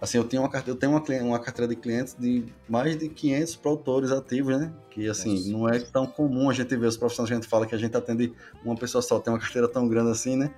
[0.00, 3.08] assim, eu tenho uma carteira, eu tenho uma, uma carteira de clientes de mais de
[3.08, 4.72] 500 produtores ativos, né?
[4.90, 5.50] Que assim, Nossa.
[5.50, 7.96] não é tão comum a gente ver os profissionais, a gente fala que a gente
[7.96, 8.32] atende
[8.64, 10.54] uma pessoa só, tem uma carteira tão grande assim, né?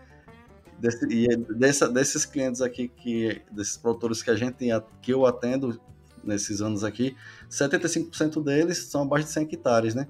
[0.78, 4.68] Desse, e é dessa, desses clientes aqui, que, desses produtores que a gente
[5.00, 5.80] que eu atendo
[6.22, 7.16] nesses anos aqui,
[7.50, 10.06] 75% deles são abaixo de 100 hectares, né?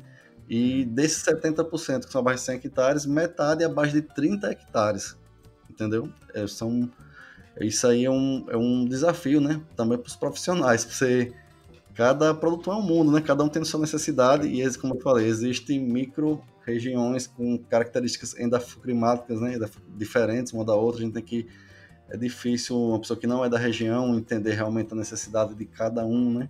[0.49, 5.17] E desses 70% que são abaixo de 100 hectares, metade é abaixo de 30 hectares,
[5.71, 6.11] entendeu?
[6.35, 6.91] É, são
[7.61, 9.61] Isso aí é um, é um desafio, né?
[9.77, 10.85] Também para os profissionais.
[10.85, 11.33] Você,
[11.95, 13.21] cada produtor é um mundo, né?
[13.21, 19.41] Cada um tem sua necessidade e, como eu falei, existem micro regiões com características endoclimáticas,
[19.41, 19.59] né?
[19.97, 21.01] Diferentes uma da outra.
[21.01, 21.47] A gente tem que
[22.13, 26.05] é difícil uma pessoa que não é da região entender realmente a necessidade de cada
[26.05, 26.49] um, né?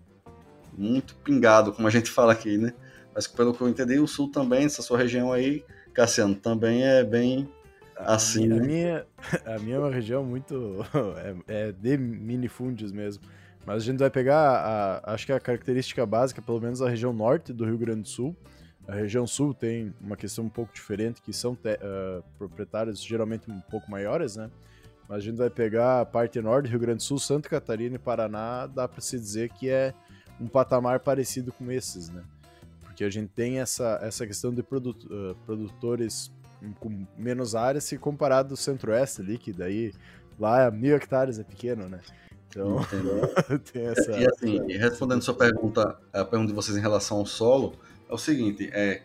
[0.77, 2.73] Muito pingado, como a gente fala aqui, né?
[3.15, 7.05] Mas pelo que eu entendi, o sul também, essa sua região aí, Cassiano, também é
[7.05, 7.49] bem
[8.07, 8.51] assim.
[8.53, 9.07] A minha,
[9.47, 10.85] a minha é uma região muito.
[11.49, 13.23] é, é de minifúndios mesmo.
[13.65, 14.41] Mas a gente vai pegar,
[15.05, 18.09] a, acho que a característica básica, pelo menos a região norte do Rio Grande do
[18.09, 18.37] Sul.
[18.87, 23.49] A região sul tem uma questão um pouco diferente, que são te, uh, proprietários geralmente
[23.49, 24.51] um pouco maiores, né?
[25.09, 27.99] Mas a gente vai pegar a parte norte, Rio Grande do Sul, Santa Catarina e
[27.99, 29.95] Paraná, dá para se dizer que é
[30.41, 32.25] um patamar parecido com esses, né?
[32.83, 36.33] Porque a gente tem essa, essa questão de uh, produtores
[36.79, 39.93] com menos áreas se comparado ao centro-oeste ali, que daí
[40.39, 42.01] lá mil hectares é pequeno, né?
[42.49, 42.77] Então,
[43.73, 44.13] tem essa...
[44.13, 47.75] E assim, respondendo sua pergunta, a pergunta de vocês em relação ao solo,
[48.09, 49.03] é o seguinte, é,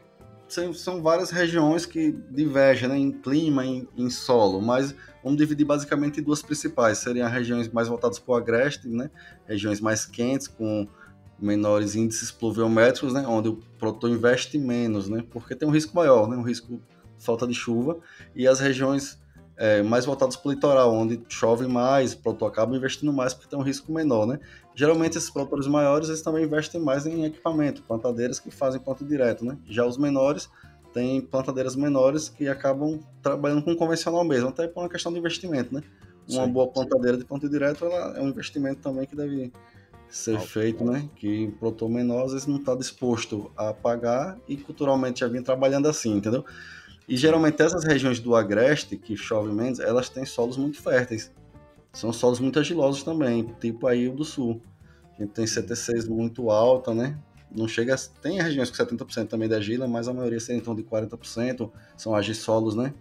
[0.47, 6.19] são, várias regiões que divergem né, em clima, em, em, solo, mas vamos dividir basicamente
[6.19, 6.99] em duas principais.
[6.99, 9.09] Seriam as regiões mais voltadas para o agreste, né,
[9.45, 10.87] regiões mais quentes, com
[11.39, 16.27] menores índices pluviométricos, né, onde o produtor investe menos, né, porque tem um risco maior,
[16.29, 16.79] né, um risco
[17.19, 17.97] falta de chuva,
[18.35, 19.19] e as regiões
[19.57, 23.49] é, mais voltadas para o litoral, onde chove mais, o produtor acaba investindo mais porque
[23.49, 24.39] tem um risco menor, né?
[24.75, 29.43] Geralmente esses produtores maiores eles também investem mais em equipamento, plantadeiras que fazem plantio direto,
[29.43, 29.57] né?
[29.67, 30.47] Já os menores
[30.93, 35.73] têm plantadeiras menores que acabam trabalhando com convencional mesmo, até por uma questão de investimento,
[35.73, 35.81] né?
[36.29, 36.51] Uma Sim.
[36.51, 39.51] boa plantadeira de plantio direto ela é um investimento também que deve
[40.07, 41.09] ser feito, né?
[41.15, 45.41] Que o produtor menor às vezes não está disposto a pagar e culturalmente já vem
[45.41, 46.45] trabalhando assim, entendeu?
[47.07, 51.31] E geralmente essas regiões do agreste, que chove menos, elas têm solos muito férteis.
[51.93, 54.61] São solos muito agilosos também, tipo aí o do sul.
[55.17, 57.17] A gente tem CT6 muito alta, né?
[57.49, 57.97] Não chega a...
[58.21, 62.13] Tem regiões com 70% também de agila, mas a maioria em torno de 40%, são
[62.13, 62.93] agisolos, né?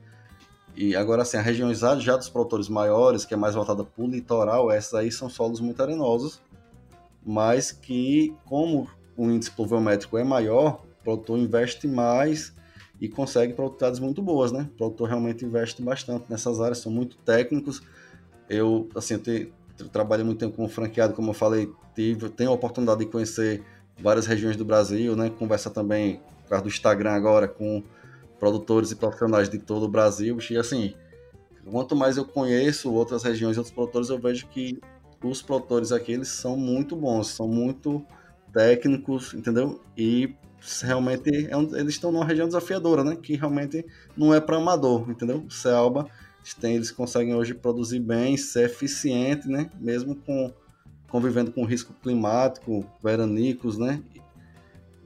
[0.76, 4.06] E agora, assim, as regiões já dos produtores maiores, que é mais voltada para o
[4.06, 6.40] litoral, essas aí são solos muito arenosos,
[7.24, 12.54] mas que, como o índice pluviométrico é maior, o produtor investe mais
[13.00, 14.68] e consegue produtividades muito boas, né?
[14.72, 17.82] O produtor realmente investe bastante nessas áreas, são muito técnicos.
[18.48, 19.52] Eu, assim, eu, te,
[19.92, 23.62] trabalhei muito tempo como franqueado, como eu falei, tive, tenho a oportunidade de conhecer
[24.00, 25.30] várias regiões do Brasil, né?
[25.30, 27.82] Conversa também, por causa do Instagram agora, com
[28.38, 30.38] produtores e profissionais de todo o Brasil.
[30.50, 30.94] E, assim,
[31.70, 34.78] quanto mais eu conheço outras regiões e outros produtores, eu vejo que
[35.22, 38.04] os produtores aqui, eles são muito bons, são muito
[38.52, 39.80] técnicos, entendeu?
[39.96, 40.34] E
[40.82, 43.16] realmente é um, eles estão numa região desafiadora, né?
[43.16, 43.84] Que realmente
[44.16, 45.44] não é para amador, entendeu?
[45.46, 46.08] O Celba,
[46.60, 49.70] tem, eles conseguem hoje produzir bem, ser eficiente, né?
[49.80, 50.52] Mesmo com
[51.08, 54.02] convivendo com risco climático, veranicos, né?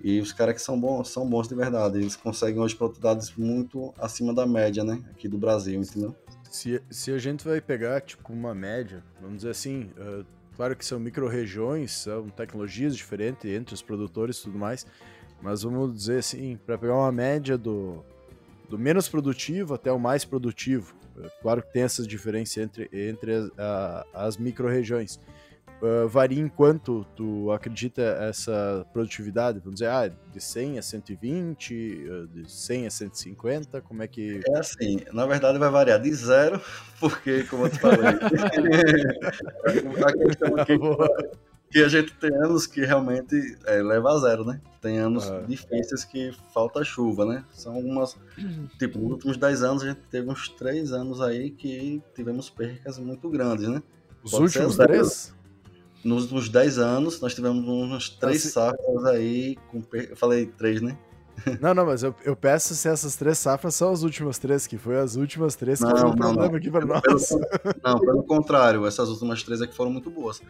[0.02, 1.98] E os caras que são bons, são bons de verdade.
[1.98, 5.02] Eles conseguem hoje produtividades muito acima da média, né?
[5.10, 6.16] Aqui do Brasil, entendeu?
[6.50, 10.24] Se, se a gente vai pegar, tipo, uma média, vamos dizer assim, uh,
[10.56, 14.86] claro que são micro-regiões, são tecnologias diferentes entre os produtores e tudo mais,
[15.42, 18.04] mas vamos dizer assim, para pegar uma média do,
[18.68, 20.94] do menos produtivo até o mais produtivo.
[21.22, 23.50] É claro que tem essas diferenças entre, entre as,
[24.14, 25.20] as micro-regiões.
[25.82, 29.60] Uh, varia em quanto tu acredita essa produtividade?
[29.60, 34.42] Vamos dizer, ah, de 100 a 120, ah, de 100 a 150, como é que...
[34.46, 36.60] É assim, na verdade vai variar de zero,
[37.00, 37.98] porque, como eu te falei,
[40.04, 40.78] a questão aqui
[41.70, 44.60] que a gente tem anos que realmente é, leva a zero, né?
[44.80, 45.44] Tem anos ah.
[45.46, 47.44] difíceis que falta chuva, né?
[47.52, 48.16] São algumas.
[48.78, 52.98] Tipo, nos últimos 10 anos a gente teve uns 3 anos aí que tivemos percas
[52.98, 53.82] muito grandes, né?
[54.22, 55.34] Os Pode últimos 10?
[56.02, 58.48] Nos últimos 10 anos nós tivemos uns 3 assim...
[58.48, 60.10] safras aí com per...
[60.10, 60.98] Eu falei 3, né?
[61.60, 64.76] Não, não, mas eu, eu peço se essas três safras são as últimas três, que
[64.76, 66.54] foi as últimas três que foram um problema não.
[66.56, 67.00] aqui para nós.
[67.02, 70.42] Pelo, não, pelo contrário, essas últimas três aqui foram muito boas.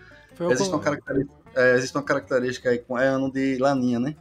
[0.51, 4.17] existe, uma característica, é, existe uma característica aí com é ano de laninha, né?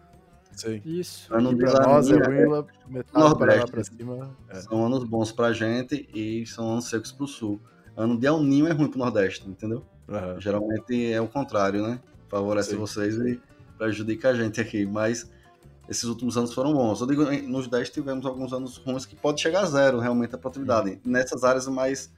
[0.55, 0.81] Sim.
[0.85, 1.33] Isso.
[1.33, 4.29] Ano de laninha, nós, é Willa, metade Nordeste, para cima.
[4.49, 4.55] É.
[4.59, 7.59] São anos bons pra gente e são anos secos pro sul.
[7.95, 9.83] Ano de El Ninho é ruim pro Nordeste, entendeu?
[10.07, 10.39] Uhum.
[10.39, 11.99] Geralmente é o contrário, né?
[12.27, 12.77] Favorece Sim.
[12.77, 13.41] vocês e
[13.77, 15.29] prejudica a gente aqui, mas
[15.89, 17.01] esses últimos anos foram bons.
[17.01, 20.37] Eu digo, nos 10 tivemos alguns anos ruins que pode chegar a zero realmente a
[20.37, 22.11] produtividade, nessas áreas mais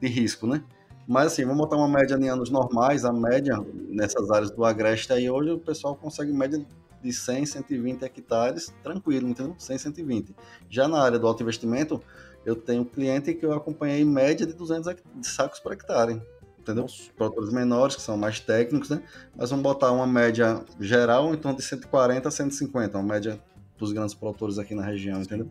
[0.00, 0.64] de risco, né?
[1.06, 5.12] Mas assim, vamos botar uma média em anos normais, a média nessas áreas do Agreste
[5.12, 6.64] aí, hoje o pessoal consegue média
[7.02, 9.54] de 100, 120 hectares, tranquilo, entendeu?
[9.58, 10.34] 100, 120.
[10.70, 12.00] Já na área do alto investimento,
[12.46, 16.22] eu tenho um cliente que eu acompanhei média de 200 sacos por hectare.
[16.64, 16.84] Entendeu?
[16.84, 17.12] Nossa.
[17.14, 19.02] Produtores menores, que são mais técnicos, né?
[19.36, 23.38] Mas vamos botar uma média geral em torno de 140 a 150, uma média
[23.76, 25.46] dos grandes produtores aqui na região, entendeu?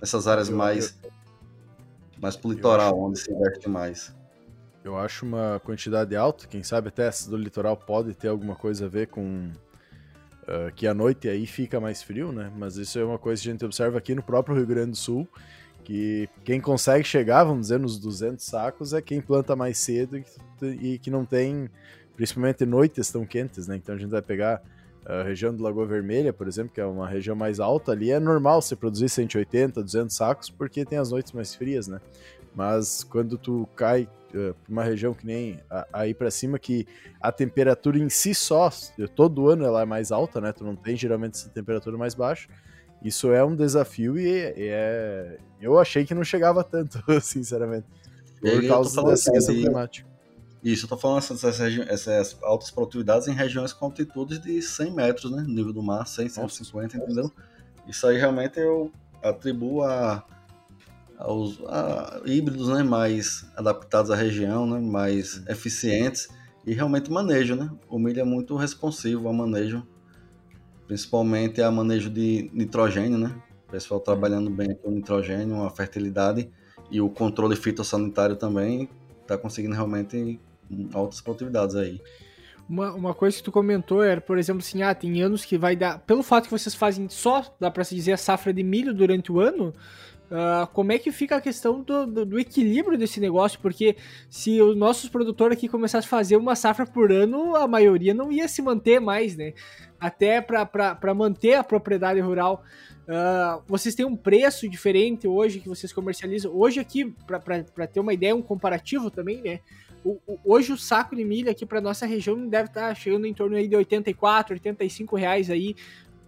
[0.00, 0.96] Essas áreas mais,
[2.20, 4.14] mais pro litoral, onde se investe mais.
[4.84, 8.86] Eu acho uma quantidade alta, quem sabe até essa do litoral pode ter alguma coisa
[8.86, 9.50] a ver com
[10.42, 12.52] uh, que a noite aí fica mais frio, né?
[12.56, 14.96] Mas isso é uma coisa que a gente observa aqui no próprio Rio Grande do
[14.96, 15.28] Sul,
[15.84, 20.22] que quem consegue chegar, vamos dizer, nos 200 sacos é quem planta mais cedo
[20.62, 21.68] e, que não tem,
[22.16, 23.76] principalmente noites tão quentes, né?
[23.76, 24.62] Então a gente vai pegar
[25.04, 28.20] a região do Lagoa Vermelha, por exemplo, que é uma região mais alta ali, é
[28.20, 32.00] normal você produzir 180, 200 sacos, porque tem as noites mais frias, né?
[32.54, 35.58] Mas quando tu cai uh, uma região que nem
[35.92, 36.86] aí para cima, que
[37.20, 38.70] a temperatura em si só,
[39.14, 40.52] todo ano ela é mais alta, né?
[40.52, 42.48] Tu não tem geralmente essa temperatura mais baixa.
[43.04, 45.38] Isso é um desafio e, e é.
[45.60, 47.86] Eu achei que não chegava tanto, sinceramente.
[48.40, 50.10] Por causa dessa questão climática.
[50.62, 55.30] Isso, eu tô falando essas, essas, altas produtividades em regiões com altitudes de 100 metros,
[55.32, 55.44] né?
[55.46, 57.30] Nível do mar, 100, 150, entendeu?
[57.88, 60.24] Isso aí realmente eu atribuo a
[61.18, 66.28] aos a híbridos né, mais adaptados à região, né, mais eficientes
[66.66, 67.54] e realmente manejo.
[67.54, 67.70] Né?
[67.88, 69.86] O milho é muito responsivo ao manejo,
[70.92, 73.16] principalmente a manejo de nitrogênio.
[73.16, 73.34] Né?
[73.66, 76.50] O pessoal trabalhando bem com o nitrogênio, a fertilidade
[76.90, 78.90] e o controle fitossanitário também
[79.22, 80.38] está conseguindo realmente
[80.92, 81.98] altas produtividades aí.
[82.68, 85.74] Uma, uma coisa que tu comentou era, por exemplo, assim, ah, tem anos que vai
[85.74, 85.98] dar.
[86.00, 89.32] Pelo fato que vocês fazem só, dá para se dizer, a safra de milho durante
[89.32, 89.72] o ano,
[90.32, 93.60] Uh, como é que fica a questão do, do, do, equilíbrio desse negócio?
[93.60, 93.96] Porque
[94.30, 98.32] se os nossos produtores aqui começassem a fazer uma safra por ano, a maioria não
[98.32, 99.52] ia se manter mais, né?
[100.02, 102.64] Até para manter a propriedade rural.
[103.02, 106.52] Uh, vocês têm um preço diferente hoje que vocês comercializam.
[106.52, 109.60] Hoje aqui, para ter uma ideia, um comparativo também, né?
[110.04, 113.26] O, o, hoje o saco de milho aqui para nossa região deve estar tá chegando
[113.26, 115.76] em torno aí de 84, 85 reais aí,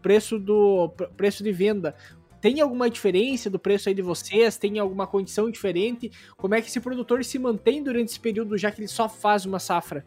[0.01, 1.97] preço do preço de venda.
[2.41, 4.57] Tem alguma diferença do preço aí de vocês?
[4.57, 6.13] Tem alguma condição diferente?
[6.37, 9.45] Como é que esse produtor se mantém durante esse período, já que ele só faz
[9.45, 10.07] uma safra?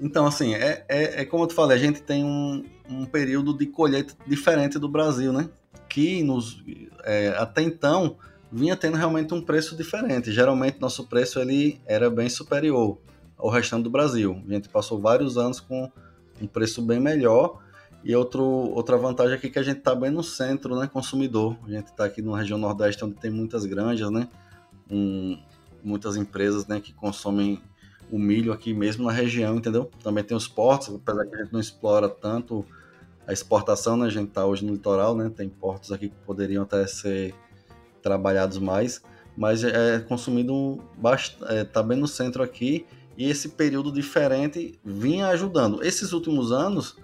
[0.00, 3.56] Então, assim, é, é, é como eu te falei, a gente tem um, um período
[3.56, 5.48] de colheita diferente do Brasil, né?
[5.88, 6.62] Que nos,
[7.04, 8.16] é, até então
[8.50, 10.32] vinha tendo realmente um preço diferente.
[10.32, 12.98] Geralmente nosso preço ele era bem superior
[13.36, 14.42] ao restante do Brasil.
[14.48, 15.90] A gente passou vários anos com
[16.40, 17.62] um preço bem melhor
[18.04, 21.56] e outro, outra vantagem aqui é que a gente está bem no centro, né, consumidor.
[21.66, 24.28] A gente está aqui na região nordeste, onde tem muitas granjas, né,
[24.90, 25.38] um,
[25.82, 27.62] muitas empresas, né, que consomem
[28.14, 29.90] o milho aqui mesmo na região, entendeu?
[30.00, 32.64] Também tem os portos, apesar que a gente não explora tanto
[33.26, 36.62] a exportação, né, a gente está hoje no litoral, né, tem portos aqui que poderiam
[36.62, 37.34] até ser
[38.00, 39.02] trabalhados mais,
[39.36, 42.86] mas é consumido bastante, é, tá bem no centro aqui
[43.18, 45.82] e esse período diferente vinha ajudando.
[45.82, 46.96] Esses últimos anos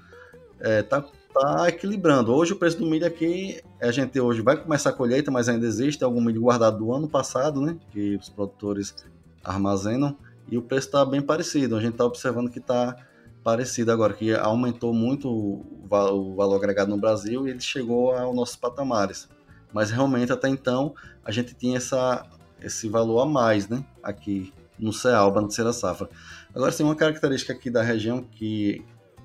[0.61, 2.33] é, tá, tá equilibrando.
[2.33, 5.67] Hoje o preço do milho aqui, a gente hoje vai começar a colheita, mas ainda
[5.67, 7.77] existe algum milho guardado do ano passado, né?
[7.91, 8.95] Que os produtores
[9.43, 10.17] armazenam
[10.51, 11.77] e o preço está bem parecido.
[11.77, 12.97] A gente está observando que está
[13.43, 18.57] parecido agora, que aumentou muito o valor agregado no Brasil e ele chegou aos nossos
[18.57, 19.29] patamares.
[19.73, 22.27] Mas realmente até então a gente tinha essa,
[22.61, 23.85] esse valor a mais, né?
[24.03, 26.09] Aqui no Cealba, no Terceira Safra.
[26.55, 28.85] Agora, tem uma característica aqui da região que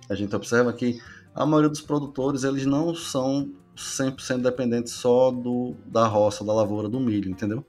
[0.09, 0.99] a gente observa que
[1.33, 6.87] a maioria dos produtores eles não são 100% dependentes só do, da roça, da lavoura
[6.87, 7.65] do milho, entendeu?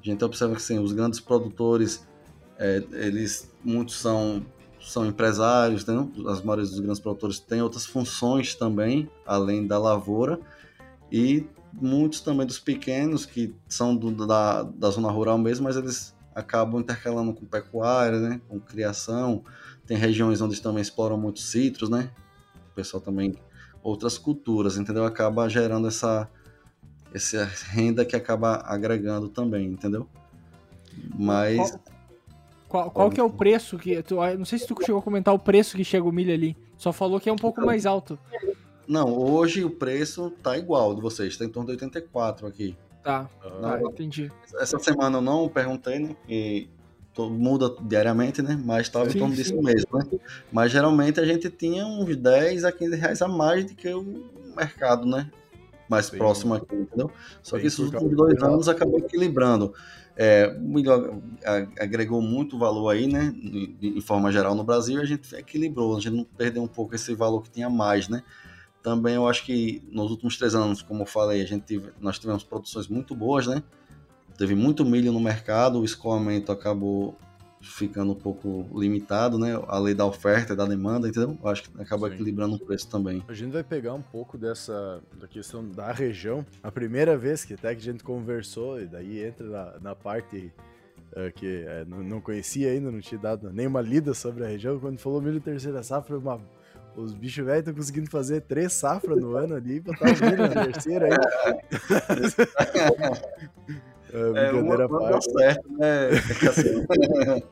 [0.00, 2.06] A gente observa que sim, os grandes produtores,
[2.62, 4.46] é, eles muitos são
[4.80, 6.10] são empresários, entendeu?
[6.28, 10.40] as maiores dos grandes produtores têm outras funções também, além da lavoura,
[11.10, 16.12] e muitos também dos pequenos, que são do, da, da zona rural mesmo, mas eles
[16.34, 18.40] acabam intercalando com pecuária, né?
[18.48, 19.44] com criação,
[19.86, 22.10] tem regiões onde também exploram muitos citros, né?
[22.72, 23.36] o pessoal também
[23.84, 25.04] outras culturas, entendeu?
[25.04, 26.28] Acaba gerando essa
[27.14, 30.08] essa renda que acaba agregando também, entendeu?
[31.16, 31.76] Mas
[32.72, 35.34] qual, qual, que é o preço que tu, não sei se tu chegou a comentar
[35.34, 36.56] o preço que chega o milho ali.
[36.78, 38.18] Só falou que é um pouco mais alto.
[38.88, 42.74] Não, hoje o preço tá igual de vocês, tá em torno de 84 aqui.
[43.02, 43.28] Tá,
[43.62, 44.32] ah, entendi.
[44.58, 46.16] Essa semana eu não perguntei, né?
[46.26, 46.66] E
[47.18, 48.58] muda diariamente, né?
[48.64, 50.06] Mas estava em torno disso mesmo, né?
[50.50, 54.30] Mas geralmente a gente tinha uns 10 a 15 reais a mais do que o
[54.56, 55.30] mercado, né?
[55.90, 56.16] Mais sim.
[56.16, 57.10] próximo aqui, entendeu?
[57.42, 59.74] Só sim, que esses últimos dois anos acabou equilibrando.
[60.16, 60.54] É,
[61.80, 63.34] agregou muito valor aí, né?
[63.80, 67.14] Em forma geral no Brasil, a gente equilibrou, a gente não perdeu um pouco esse
[67.14, 68.22] valor que tinha mais, né?
[68.82, 72.18] Também eu acho que nos últimos três anos, como eu falei, a gente tive, nós
[72.18, 73.62] tivemos produções muito boas, né?
[74.36, 77.16] Teve muito milho no mercado, o escoamento acabou
[77.62, 79.58] ficando um pouco limitado, né?
[79.68, 81.38] A lei da oferta e da demanda, entendeu?
[81.40, 82.14] Eu acho que acaba Sim.
[82.14, 83.24] equilibrando o preço também.
[83.28, 86.44] A gente vai pegar um pouco dessa da questão da região.
[86.62, 90.52] A primeira vez que até que a gente conversou, e daí entra na, na parte
[91.12, 94.78] uh, que uh, não, não, conhecia ainda, não tinha dado nenhuma lida sobre a região,
[94.80, 96.40] quando falou milho terceira safra, uma
[96.94, 100.36] os bichos velhos estão conseguindo fazer três safras no ano ali e botar o milho
[100.36, 101.12] na terceira aí.
[104.12, 105.32] é, brincadeira à parte.
[105.32, 107.42] Certo, né?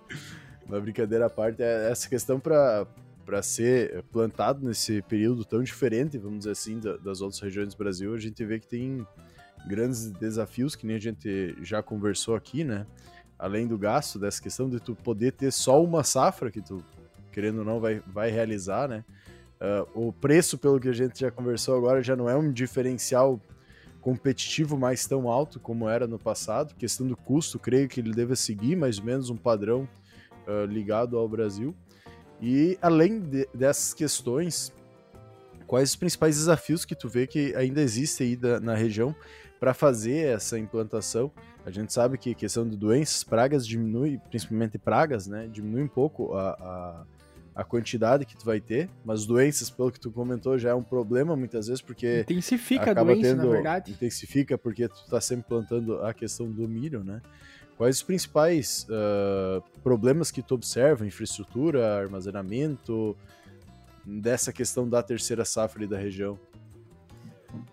[0.66, 2.86] Uma brincadeira à parte, é essa questão para
[3.24, 8.12] para ser plantado nesse período tão diferente, vamos dizer assim, das outras regiões do Brasil,
[8.12, 9.06] a gente vê que tem
[9.68, 12.86] grandes desafios, que nem a gente já conversou aqui, né?
[13.38, 16.84] Além do gasto, dessa questão de tu poder ter só uma safra que tu,
[17.30, 19.04] querendo ou não, vai, vai realizar, né?
[19.60, 23.40] Uh, o preço, pelo que a gente já conversou agora, já não é um diferencial
[24.00, 26.74] competitivo mais tão alto como era no passado.
[26.74, 29.88] Questão do custo, creio que ele deve seguir mais ou menos um padrão
[30.46, 31.74] uh, ligado ao Brasil.
[32.40, 34.72] E além de, dessas questões,
[35.66, 39.14] quais os principais desafios que tu vê que ainda existem aí da, na região
[39.58, 41.30] para fazer essa implantação?
[41.64, 45.46] A gente sabe que a questão de doenças, pragas diminui, principalmente pragas, né?
[45.52, 47.04] Diminui um pouco a, a
[47.54, 50.82] a quantidade que tu vai ter, mas doenças, pelo que tu comentou, já é um
[50.82, 53.92] problema muitas vezes, porque intensifica a doença, tendo, na verdade.
[53.92, 57.20] Intensifica porque tu tá sempre plantando a questão do milho, né?
[57.76, 61.06] Quais os principais uh, problemas que tu observa?
[61.06, 63.16] Infraestrutura, armazenamento,
[64.04, 66.38] dessa questão da terceira safra da região?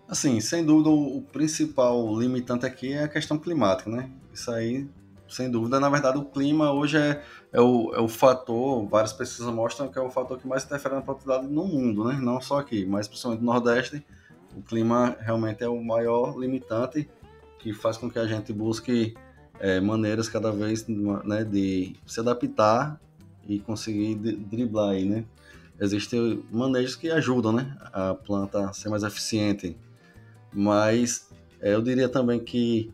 [0.08, 4.10] Assim, sem dúvida, o principal limitante aqui é a questão climática, né?
[4.32, 4.88] Isso aí
[5.28, 5.78] sem dúvida.
[5.78, 9.98] Na verdade, o clima hoje é, é, o, é o fator, várias pesquisas mostram que
[9.98, 12.18] é o fator que mais interfere na produtividade no mundo, né?
[12.20, 14.04] Não só aqui, mas principalmente no Nordeste,
[14.56, 17.08] o clima realmente é o maior limitante
[17.58, 19.14] que faz com que a gente busque
[19.60, 23.00] é, maneiras cada vez né, de se adaptar
[23.46, 25.24] e conseguir driblar aí, né?
[25.80, 29.76] Existem manejos que ajudam, né, a planta a ser mais eficiente,
[30.52, 31.30] mas
[31.60, 32.92] é, eu diria também que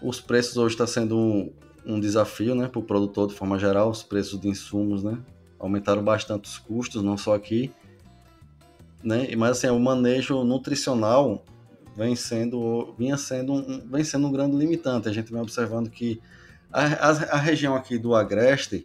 [0.00, 1.52] os preços hoje estão tá sendo
[1.86, 5.18] um, desafio né, para o produtor de forma geral, os preços de insumos né,
[5.58, 7.72] aumentaram bastante os custos, não só aqui,
[9.02, 11.44] né, mas assim, o manejo nutricional
[11.96, 15.08] vem sendo, vinha sendo um, vem sendo um grande limitante.
[15.08, 16.20] A gente vem observando que
[16.72, 18.84] a, a, a região aqui do Agreste,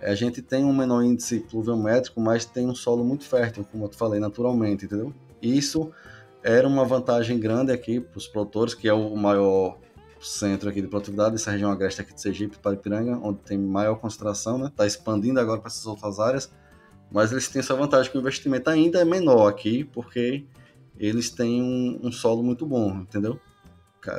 [0.00, 3.92] a gente tem um menor índice pluviométrico, mas tem um solo muito fértil, como eu
[3.92, 5.12] falei, naturalmente, entendeu?
[5.40, 5.90] Isso
[6.42, 9.78] era uma vantagem grande aqui para os produtores, que é o maior
[10.22, 13.96] centro aqui de produtividade, essa região agreste aqui de Sergipe, para Ipiranga, onde tem maior
[13.96, 14.68] concentração, né?
[14.68, 16.52] Está expandindo agora para essas outras áreas,
[17.10, 20.44] mas eles têm essa vantagem que o investimento ainda é menor aqui, porque
[20.98, 23.38] eles têm um, um solo muito bom, entendeu?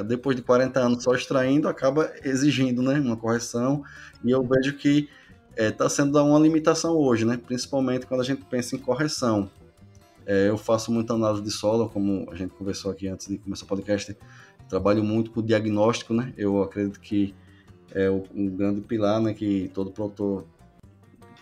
[0.05, 3.83] Depois de 40 anos só extraindo, acaba exigindo, né, uma correção,
[4.23, 5.09] e eu vejo que
[5.57, 7.37] está eh, é, sendo uma limitação hoje, né?
[7.37, 9.49] Principalmente quando a gente pensa em correção.
[10.25, 13.65] É, eu faço muita análise de solo, como a gente conversou aqui antes de começar
[13.65, 14.15] o podcast,
[14.73, 16.33] trabalho muito com diagnóstico, né?
[16.35, 17.35] Eu acredito que
[17.93, 19.31] é um grande pilar, né?
[19.31, 20.45] Que todo produtor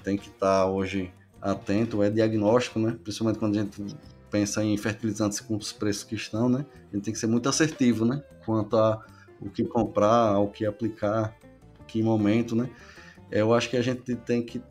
[0.04, 2.98] tem que estar hoje atento é diagnóstico, né?
[3.02, 3.96] Principalmente quando a gente
[4.30, 6.66] pensa em fertilizantes com os preços que estão, né?
[6.92, 8.22] A gente tem que ser muito assertivo, né?
[8.46, 9.06] Quanto a
[9.40, 11.36] o que comprar, ao que aplicar,
[11.88, 12.70] que momento, né?
[13.32, 14.62] Eu acho que a gente tem que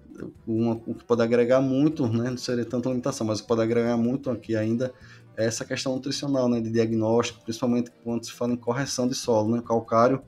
[0.46, 2.29] uma, o que pode agregar muito, né?
[2.29, 4.92] Não seria tanta limitação, mas o que pode agregar muito aqui ainda
[5.37, 9.62] essa questão nutricional, né, de diagnóstico, principalmente quando se fala em correção de solo, né,
[9.66, 10.23] calcário,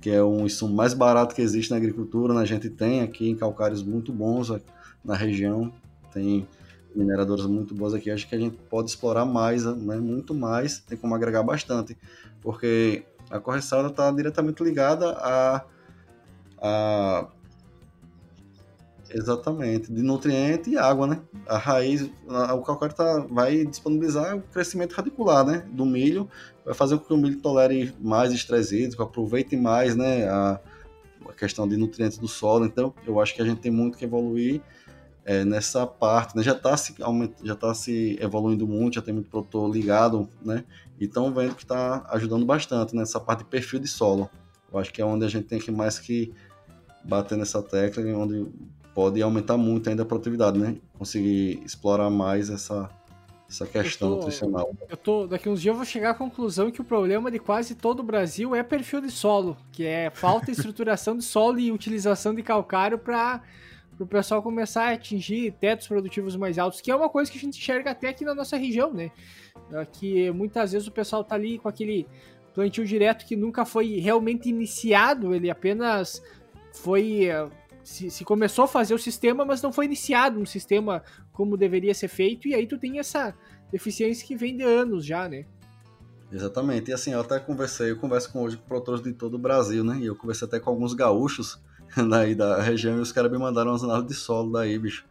[0.00, 3.28] que é um insumo mais barato que existe na agricultura, né, a gente tem aqui
[3.28, 4.52] em calcários muito bons
[5.04, 5.72] na região,
[6.12, 6.46] tem
[6.94, 10.98] mineradoras muito boas aqui, acho que a gente pode explorar mais, né, muito mais, tem
[10.98, 11.96] como agregar bastante,
[12.40, 15.64] porque a correção está diretamente ligada a,
[16.60, 17.28] a
[19.12, 21.20] Exatamente, de nutriente e água, né?
[21.46, 25.66] A raiz, o calcário tá, vai disponibilizar o crescimento radicular, né?
[25.72, 26.28] Do milho,
[26.64, 30.28] vai fazer com que o milho tolere mais estresse hídrico, aproveite mais, né?
[30.28, 30.60] A,
[31.28, 32.64] a, questão de nutrientes do solo.
[32.64, 34.60] Então, eu acho que a gente tem muito que evoluir
[35.24, 36.42] é, nessa parte, né?
[36.44, 36.94] Já está se,
[37.42, 40.64] já tá se evoluindo muito, já tem muito produtor ligado, né?
[41.00, 44.30] E estão vendo que está ajudando bastante nessa parte de perfil de solo.
[44.72, 46.32] Eu acho que é onde a gente tem que mais que
[47.04, 48.46] bater nessa tecla, onde
[48.94, 50.76] pode aumentar muito ainda a produtividade, né?
[50.98, 52.90] Conseguir explorar mais essa,
[53.48, 54.76] essa questão eu tô, nutricional.
[54.88, 57.74] Eu tô, daqui uns dias eu vou chegar à conclusão que o problema de quase
[57.74, 61.72] todo o Brasil é perfil de solo, que é falta de estruturação de solo e
[61.72, 63.42] utilização de calcário para
[63.98, 67.40] o pessoal começar a atingir tetos produtivos mais altos, que é uma coisa que a
[67.40, 69.10] gente enxerga até aqui na nossa região, né?
[69.92, 72.06] Que muitas vezes o pessoal tá ali com aquele
[72.54, 76.22] plantio direto que nunca foi realmente iniciado, ele apenas
[76.72, 77.28] foi.
[77.82, 81.02] Se, se, começou a fazer o sistema, mas não foi iniciado um sistema
[81.32, 83.34] como deveria ser feito, e aí tu tem essa
[83.72, 85.46] deficiência que vem de anos já, né?
[86.32, 86.90] Exatamente.
[86.90, 89.82] E assim, eu até conversei, eu converso com hoje com produtores de todo o Brasil,
[89.82, 89.98] né?
[89.98, 91.58] E eu conversei até com alguns gaúchos
[92.08, 95.04] daí da região e os caras me mandaram umas análises de solo daí, bicho.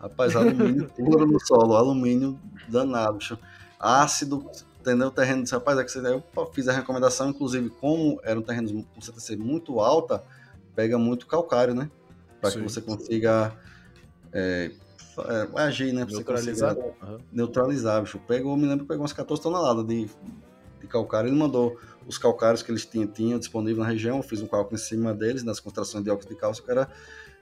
[0.00, 3.38] Rapaz, alumínio puro no solo, alumínio danado, bicho.
[3.78, 4.48] Ácido,
[4.80, 5.08] entendeu?
[5.08, 9.00] O terreno rapaz, é que eu fiz a recomendação, inclusive, como era um terreno com
[9.00, 10.24] CTC muito alta,
[10.74, 11.90] pega muito calcário, né?
[12.42, 13.56] Para que você consiga
[14.32, 14.70] é,
[15.18, 16.04] é, agir, né?
[16.04, 16.74] Pra neutralizar.
[16.74, 17.18] Você uhum.
[17.32, 18.18] neutralizar, bicho.
[18.26, 20.10] Pegou, me lembro que pegou umas 14 toneladas de,
[20.80, 21.28] de calcário.
[21.28, 24.74] Ele mandou os calcários que eles tinham, tinham disponível na região, eu fiz um cálculo
[24.74, 26.88] em cima deles, nas concentrações de óxido de cálcio, o cara,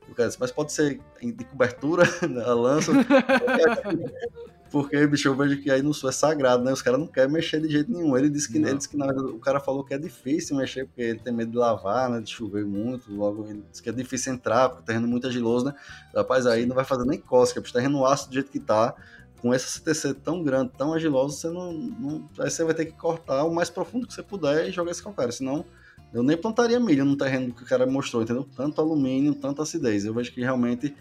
[0.08, 2.04] o cara disse, mas pode ser de cobertura,
[2.46, 2.92] a lança,
[4.70, 6.72] porque, bicho, eu vejo que aí no sul é sagrado, né?
[6.72, 8.16] Os caras não querem mexer de jeito nenhum.
[8.16, 10.86] Ele disse que, ele disse que na verdade, o cara falou que é difícil mexer,
[10.86, 12.20] porque ele tem medo de lavar, né?
[12.20, 13.12] De chover muito.
[13.12, 15.74] Logo, ele disse que é difícil entrar, porque o terreno é muito agiloso, né?
[16.14, 18.94] Rapaz, aí não vai fazer nem cócega, porque o terreno ácido do jeito que tá,
[19.42, 22.92] com essa CTC tão grande, tão agiloso, você não, não, Aí você vai ter que
[22.92, 25.32] cortar o mais profundo que você puder e jogar esse calcário.
[25.32, 25.64] Senão,
[26.12, 28.46] eu nem plantaria milho no terreno que o cara mostrou, entendeu?
[28.56, 30.04] Tanto alumínio, tanta acidez.
[30.04, 30.94] Eu vejo que realmente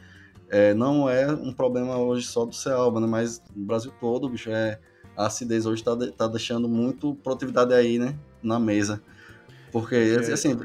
[0.50, 3.08] é, não é um problema hoje só do Cealba, né?
[3.08, 4.80] Mas no Brasil todo, bicho, é.
[5.16, 8.18] A acidez hoje tá, tá deixando muito produtividade aí, né?
[8.42, 9.02] Na mesa.
[9.72, 10.34] Porque, é.
[10.34, 10.58] assim,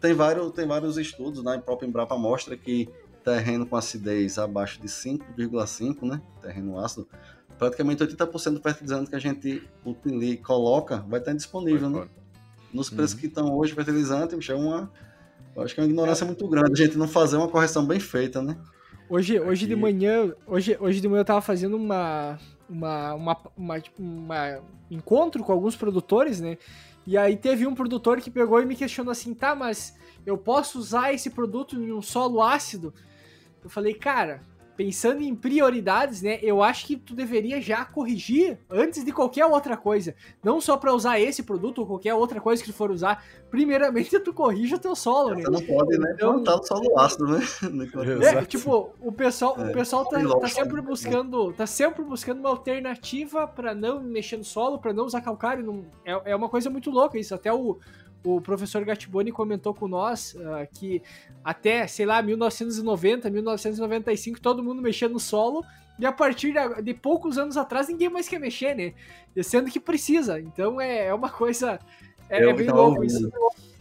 [0.00, 1.56] tem vários, tem vários estudos, né?
[1.56, 2.88] O próprio Embrapa mostra que
[3.24, 6.20] terreno com acidez abaixo de 5,5, né?
[6.40, 7.08] Terreno ácido,
[7.58, 12.08] praticamente 80% do fertilizante que a gente utiliza, coloca vai estar disponível, né?
[12.72, 13.20] Nos preços uhum.
[13.20, 14.90] que estão hoje, fertilizante, é uma.
[15.54, 16.26] Eu acho que é uma ignorância é.
[16.26, 18.56] muito grande a gente não fazer uma correção bem feita, né?
[19.12, 23.78] Hoje, hoje de manhã, hoje, hoje de manhã eu tava fazendo uma, uma, uma, uma,
[23.78, 26.56] tipo, uma encontro com alguns produtores, né?
[27.06, 29.94] E aí teve um produtor que pegou e me questionou assim, tá, mas
[30.24, 32.94] eu posso usar esse produto em um solo ácido?
[33.62, 34.40] Eu falei, cara,
[34.82, 36.40] pensando em prioridades, né?
[36.42, 40.12] Eu acho que tu deveria já corrigir antes de qualquer outra coisa.
[40.42, 43.24] Não só para usar esse produto ou qualquer outra coisa que tu for usar.
[43.48, 45.42] Primeiramente, tu corrige o teu solo, né?
[45.42, 46.12] Você não pode, né?
[46.16, 47.40] Então, plantar no solo ácido, né?
[48.22, 52.48] É, tipo, o pessoal, é, o pessoal tá, tá, sempre buscando, tá sempre buscando uma
[52.48, 55.64] alternativa para não mexer no solo, para não usar calcário.
[55.64, 57.34] Não, é, é uma coisa muito louca isso.
[57.34, 57.78] Até o
[58.24, 61.02] o professor Gattiboni comentou com nós uh, que
[61.42, 65.64] até, sei lá, 1990, 1995, todo mundo mexia no solo,
[65.98, 68.94] e a partir de, de poucos anos atrás ninguém mais quer mexer, né?
[69.42, 70.40] Sendo que precisa.
[70.40, 71.78] Então é, é uma coisa.
[72.28, 73.30] É, eu, é bem louco isso.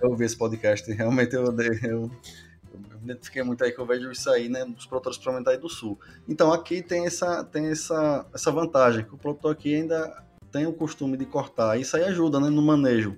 [0.02, 2.12] Eu ouvi esse podcast, realmente eu, eu, eu
[3.04, 6.00] identifiquei muito aí que eu vejo isso aí, né, dos produtores aí do sul.
[6.28, 10.74] Então aqui tem essa, tem essa, essa vantagem, que o produtor aqui ainda tem o
[10.74, 11.80] costume de cortar.
[11.80, 13.18] Isso aí ajuda, né, no manejo.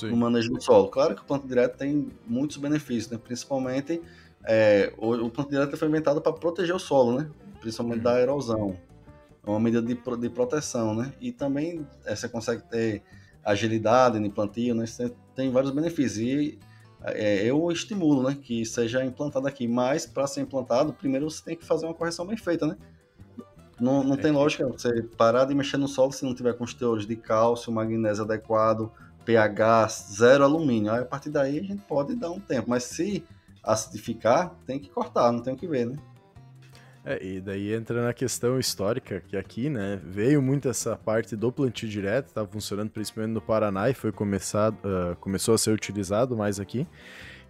[0.00, 0.10] Sim.
[0.10, 0.88] no manejo do solo.
[0.88, 3.18] Claro que o plantio direto tem muitos benefícios, né?
[3.22, 4.00] principalmente
[4.44, 7.30] é, o, o plantio direto foi inventado para proteger o solo, né?
[7.60, 8.04] principalmente uhum.
[8.04, 8.76] da erosão.
[9.46, 11.12] É uma medida de, de proteção, né?
[11.20, 13.02] E também é, você consegue ter
[13.42, 14.84] agilidade no plantio, né?
[14.84, 16.18] Você tem vários benefícios.
[16.18, 16.58] E
[17.02, 21.56] é, eu estimulo né, que seja implantado aqui, mas para ser implantado, primeiro você tem
[21.56, 22.76] que fazer uma correção bem feita, né?
[23.80, 24.18] Não, não é.
[24.18, 27.16] tem lógica você parar de mexer no solo se não tiver com os teores de
[27.16, 28.90] cálcio, magnésio adequado,
[29.28, 30.90] pH zero alumínio.
[30.90, 33.22] Aí a partir daí a gente pode dar um tempo, mas se
[33.62, 35.96] acidificar, tem que cortar, não tem o que ver, né?
[37.04, 41.52] É, e daí entra na questão histórica, que aqui, né, veio muito essa parte do
[41.52, 46.34] plantio direto, estava funcionando principalmente no Paraná e foi começado, uh, começou a ser utilizado
[46.34, 46.86] mais aqui,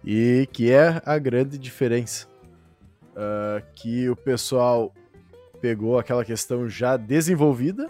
[0.03, 2.27] e que é a grande diferença.
[3.11, 4.93] Uh, que o pessoal
[5.61, 7.87] pegou aquela questão já desenvolvida,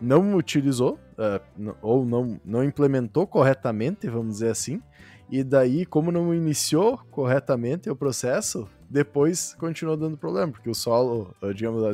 [0.00, 4.82] não utilizou, uh, ou não, não implementou corretamente, vamos dizer assim,
[5.30, 11.32] e daí, como não iniciou corretamente o processo, depois continuou dando problema, porque o solo,
[11.54, 11.84] digamos,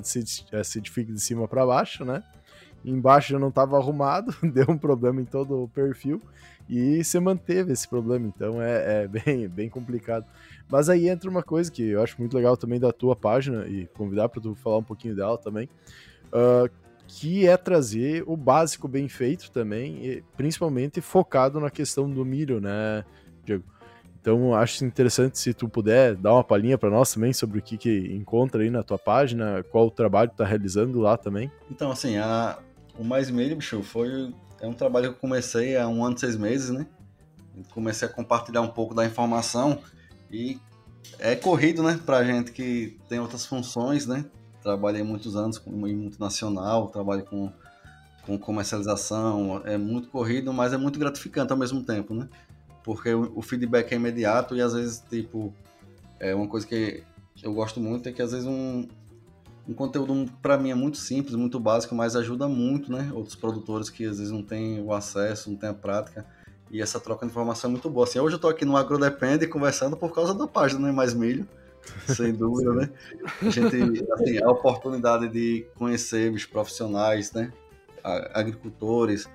[0.52, 2.22] acidifica de cima para baixo, né?
[2.82, 6.22] Embaixo já não estava arrumado, deu um problema em todo o perfil
[6.68, 10.24] e se manteve esse problema, então é, é, bem, bem complicado.
[10.68, 13.86] Mas aí entra uma coisa que eu acho muito legal também da tua página e
[13.88, 15.68] convidar para tu falar um pouquinho dela também,
[16.28, 16.70] uh,
[17.06, 23.04] que é trazer o básico bem feito também, principalmente focado na questão do milho, né,
[23.44, 23.64] Diego?
[24.20, 27.76] Então, acho interessante se tu puder dar uma palhinha para nós também sobre o que,
[27.76, 31.48] que encontra aí na tua página, qual o trabalho que tá realizando lá também.
[31.70, 32.58] Então, assim, a,
[32.98, 36.20] o Mais Milho, bicho, foi é um trabalho que eu comecei há um ano e
[36.20, 36.86] seis meses, né?
[37.70, 39.78] Comecei a compartilhar um pouco da informação
[40.28, 40.58] e
[41.20, 44.24] é corrido, né, pra gente que tem outras funções, né?
[44.66, 47.52] Trabalhei muitos anos com multinacional, trabalho com,
[48.22, 52.28] com comercialização, é muito corrido, mas é muito gratificante ao mesmo tempo, né?
[52.82, 55.54] Porque o, o feedback é imediato e às vezes, tipo,
[56.18, 57.04] é uma coisa que
[57.44, 58.88] eu gosto muito é que às vezes um,
[59.68, 63.08] um conteúdo para mim é muito simples, muito básico, mas ajuda muito, né?
[63.14, 66.26] Outros produtores que às vezes não têm o acesso, não têm a prática.
[66.72, 68.02] E essa troca de informação é muito boa.
[68.02, 70.90] Assim, hoje eu estou aqui no AgroDepende conversando por causa da página né?
[70.90, 71.46] Mais Milho,
[72.06, 72.90] sem dúvida, né?
[73.42, 77.52] A gente, assim, a oportunidade de conhecer os profissionais, né?
[78.32, 79.28] Agricultores,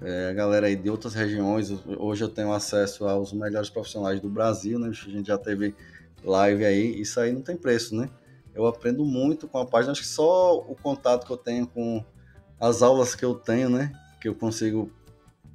[0.00, 1.72] é, a galera aí de outras regiões.
[1.98, 4.88] Hoje eu tenho acesso aos melhores profissionais do Brasil, né?
[4.88, 5.74] A gente já teve
[6.24, 8.08] live aí, isso aí não tem preço, né?
[8.54, 12.04] Eu aprendo muito com a página, acho que só o contato que eu tenho com
[12.60, 13.92] as aulas que eu tenho, né?
[14.20, 14.90] Que eu consigo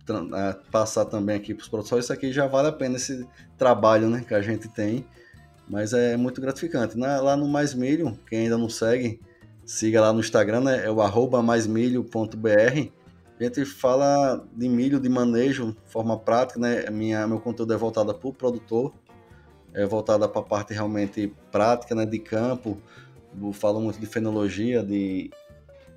[0.10, 3.28] é, passar também aqui para os professores, isso aqui já vale a pena esse
[3.58, 4.24] trabalho, né?
[4.28, 5.06] Que a gente tem,
[5.70, 6.98] mas é muito gratificante.
[6.98, 7.20] Né?
[7.20, 9.20] Lá no Mais Milho, quem ainda não segue,
[9.66, 10.86] siga lá no Instagram, né?
[10.86, 12.92] É o arroba maismilho.br.
[13.40, 16.90] A gente fala de milho, de manejo, forma prática, né?
[16.90, 18.94] Minha, meu conteúdo é voltado para o produtor,
[19.74, 22.82] é voltada para a parte realmente prática, né, de campo.
[23.40, 25.30] Eu falo muito de fenologia, de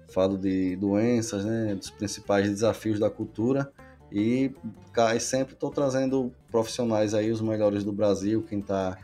[0.08, 3.72] falo de doenças, né, dos principais desafios da cultura
[4.12, 4.52] e
[4.92, 8.98] cai sempre estou trazendo profissionais aí os melhores do Brasil, quem está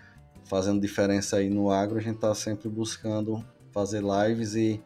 [0.46, 4.82] fazendo diferença aí no agro, a gente está sempre buscando fazer lives e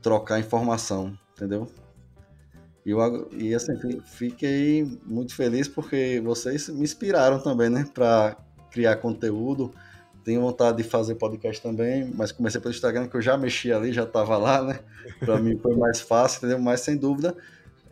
[0.00, 1.68] trocar informação, entendeu?
[2.84, 3.72] E, eu, e assim,
[4.04, 8.36] fiquei muito feliz porque vocês me inspiraram também, né, para
[8.70, 9.72] criar conteúdo.
[10.22, 13.92] Tenho vontade de fazer podcast também, mas comecei pelo Instagram, que eu já mexi ali,
[13.92, 14.80] já estava lá, né?
[15.20, 16.58] Para mim foi mais fácil, entendeu?
[16.58, 17.36] Mas sem dúvida,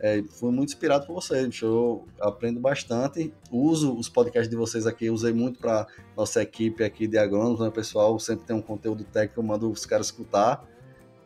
[0.03, 1.61] é, fui muito inspirado por vocês.
[1.61, 3.33] Eu aprendo bastante.
[3.49, 7.71] Uso os podcasts de vocês aqui, usei muito para nossa equipe aqui de agrônomos, né,
[7.71, 8.19] pessoal?
[8.19, 10.61] Sempre tem um conteúdo técnico, eu mando os caras escutar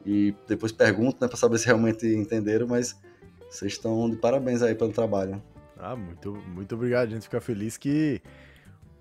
[0.05, 2.95] e depois pergunto, né, para saber se realmente entenderam, mas
[3.49, 5.41] vocês estão de parabéns aí pelo trabalho.
[5.75, 7.07] Ah, muito, muito obrigado.
[7.07, 8.21] A gente fica feliz que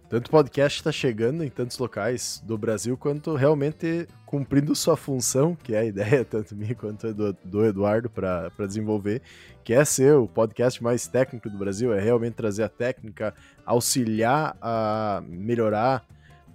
[0.08, 5.56] tanto o podcast está chegando em tantos locais do Brasil, quanto realmente cumprindo sua função,
[5.56, 9.20] que é a ideia tanto minha quanto do, do Eduardo para desenvolver,
[9.64, 13.34] que é ser o podcast mais técnico do Brasil, é realmente trazer a técnica,
[13.64, 16.06] auxiliar a melhorar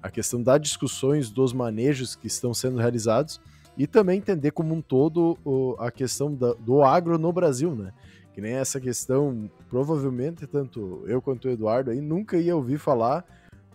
[0.01, 3.41] a questão das discussões dos manejos que estão sendo realizados
[3.77, 5.37] e também entender como um todo
[5.77, 7.91] a questão do agro no Brasil, né?
[8.33, 13.25] Que nem essa questão, provavelmente tanto eu quanto o Eduardo aí nunca ia ouvir falar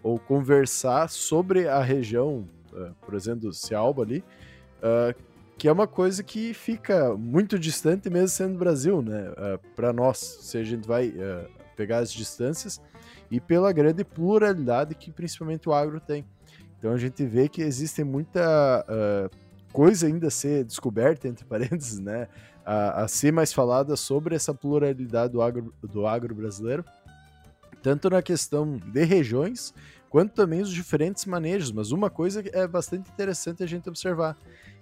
[0.07, 4.23] ou conversar sobre a região, uh, por exemplo, Cialba ali,
[4.79, 5.13] uh,
[5.59, 9.33] que é uma coisa que fica muito distante mesmo sendo Brasil, né?
[9.35, 11.15] Eh, para nós, se a gente vai
[11.75, 12.79] pegar as distâncias
[13.31, 16.27] e pela grande pluralidade que principalmente o agro tem.
[16.79, 18.85] Então a gente vê que existe muita
[19.73, 22.29] coisa ainda a ser descoberta, entre parênteses, né?
[22.63, 26.85] A, a, ser mais falada sobre essa pluralidade do agro, do agro brasileiro,
[27.83, 29.73] tanto na questão de regiões,
[30.09, 31.71] quanto também os diferentes manejos.
[31.71, 34.37] Mas uma coisa é bastante interessante a gente observar: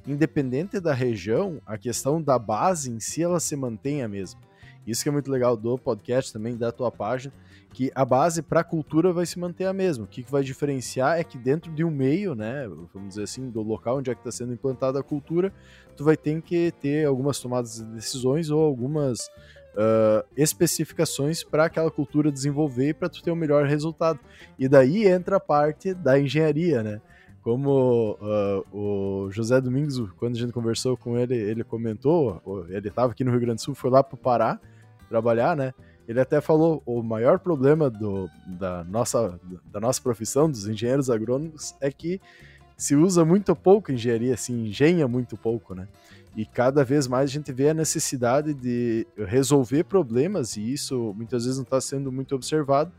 [0.07, 4.41] independente da região, a questão da base em si ela se mantém a mesma.
[4.87, 7.33] Isso que é muito legal do podcast também, da tua página,
[7.73, 10.05] que a base para a cultura vai se manter a mesma.
[10.05, 13.51] O que, que vai diferenciar é que dentro de um meio, né, vamos dizer assim,
[13.51, 15.53] do local onde é que está sendo implantada a cultura,
[15.97, 19.31] tu vai ter que ter algumas tomadas de decisões ou algumas
[19.75, 24.19] uh, especificações para aquela cultura desenvolver e para tu ter o um melhor resultado.
[24.59, 27.01] E daí entra a parte da engenharia, né?
[27.43, 33.13] Como uh, o José Domingos, quando a gente conversou com ele, ele comentou, ele estava
[33.13, 34.59] aqui no Rio Grande do Sul, foi lá para o Pará
[35.09, 35.75] trabalhar, né?
[36.07, 39.39] Ele até falou o maior problema do, da, nossa,
[39.71, 42.21] da nossa profissão, dos engenheiros agrônomos, é que
[42.77, 45.87] se usa muito pouco engenharia, se engenha muito pouco, né?
[46.37, 51.45] E cada vez mais a gente vê a necessidade de resolver problemas, e isso muitas
[51.45, 52.93] vezes não está sendo muito observado,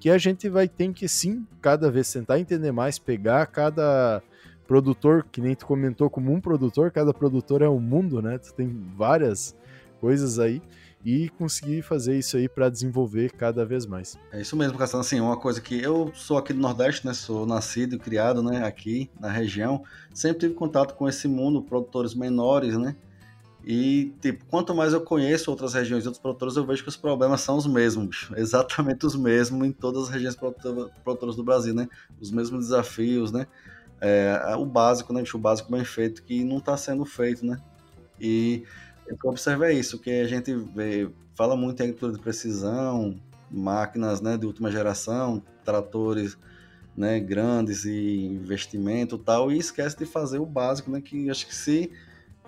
[0.00, 4.22] que a gente vai ter que sim, cada vez tentar entender mais, pegar cada
[4.66, 8.38] produtor, que nem tu comentou, como um produtor, cada produtor é um mundo, né?
[8.38, 9.56] Tu tem várias
[10.00, 10.62] coisas aí
[11.04, 14.18] e conseguir fazer isso aí para desenvolver cada vez mais.
[14.32, 15.00] É isso mesmo, Castanho.
[15.00, 17.14] Assim, uma coisa que eu sou aqui do Nordeste, né?
[17.14, 18.64] Sou nascido e criado, né?
[18.64, 19.82] Aqui na região,
[20.12, 22.96] sempre tive contato com esse mundo, produtores menores, né?
[23.64, 26.96] E, tipo, quanto mais eu conheço outras regiões e outros produtores, eu vejo que os
[26.96, 31.88] problemas são os mesmos, exatamente os mesmos em todas as regiões produtoras do Brasil, né?
[32.20, 33.46] Os mesmos desafios, né?
[34.00, 35.22] É, o básico, né?
[35.32, 37.60] O básico bem feito que não está sendo feito, né?
[38.20, 38.64] E
[39.08, 43.18] eu observo isso, que a gente vê, fala muito em agricultura de precisão,
[43.50, 46.36] máquinas né, de última geração, tratores
[46.96, 51.54] né, grandes e investimento tal, e esquece de fazer o básico, né, que acho que
[51.54, 51.92] se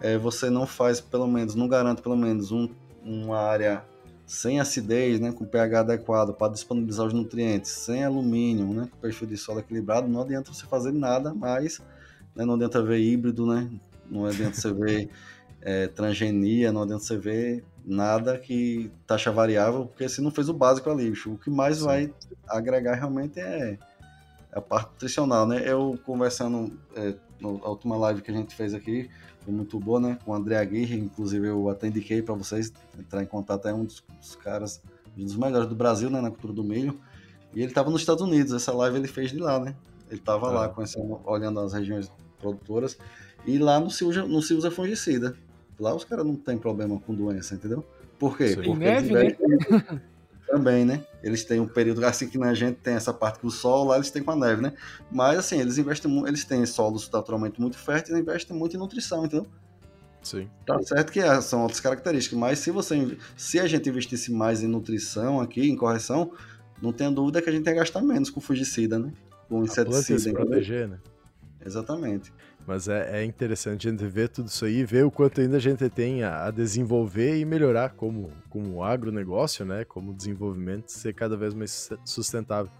[0.01, 2.69] é, você não faz, pelo menos, não garante pelo menos um,
[3.05, 3.85] uma área
[4.27, 9.29] sem acidez, né, com pH adequado para disponibilizar os nutrientes, sem alumínio, né, com perfil
[9.29, 11.81] de solo equilibrado, não adianta você fazer nada mais,
[12.35, 13.71] né, não adianta ver híbrido, né,
[14.11, 15.11] não adianta você ver
[15.63, 20.55] é, transgenia, não adianta você ver nada que taxa variável, porque se não fez o
[20.55, 21.85] básico ali, o que mais Sim.
[21.85, 22.15] vai
[22.49, 23.79] agregar realmente é
[24.53, 25.63] a parte nutricional, né?
[25.65, 29.09] Eu conversando é, na última live que a gente fez aqui,
[29.41, 30.19] foi muito boa, né?
[30.25, 33.85] Com o André Aguirre, inclusive eu até indiquei para vocês entrar em contato, é um
[33.85, 34.83] dos, dos, caras,
[35.17, 36.21] um dos melhores do Brasil, né?
[36.21, 37.01] Na cultura do milho.
[37.55, 39.75] E ele estava nos Estados Unidos, essa live ele fez de lá, né?
[40.09, 40.53] Ele estava ah.
[40.53, 42.99] lá, conhecendo, olhando as regiões produtoras,
[43.47, 45.37] e lá não se usa, não se usa fungicida.
[45.81, 47.85] Lá os caras não tem problema com doença, entendeu?
[48.18, 48.49] Por quê?
[48.49, 48.55] Sim.
[48.57, 49.37] Porque neve, né?
[50.51, 51.05] também, né?
[51.22, 54.11] Eles têm um período assim que na gente tem essa parte do sol, lá eles
[54.11, 54.72] têm com a neve, né?
[55.11, 59.24] Mas assim, eles investem eles têm solos naturalmente muito férteis e investem muito em nutrição,
[59.24, 59.47] entendeu?
[60.22, 60.51] Sim.
[60.66, 64.62] Tá certo que é, são outras características, mas se você se a gente investisse mais
[64.62, 66.33] em nutrição aqui, em correção,
[66.83, 69.12] não tenha dúvida que a gente ia gastar menos com fungicida, né?
[69.49, 70.18] Com inseticida.
[70.18, 70.99] Se proteger, né?
[71.64, 72.33] Exatamente.
[72.67, 75.61] Mas é, é, interessante a gente ver tudo isso aí, ver o quanto ainda a
[75.61, 79.85] gente tem a, a desenvolver e melhorar como, como agronegócio, né?
[79.85, 82.71] Como desenvolvimento ser cada vez mais sustentável.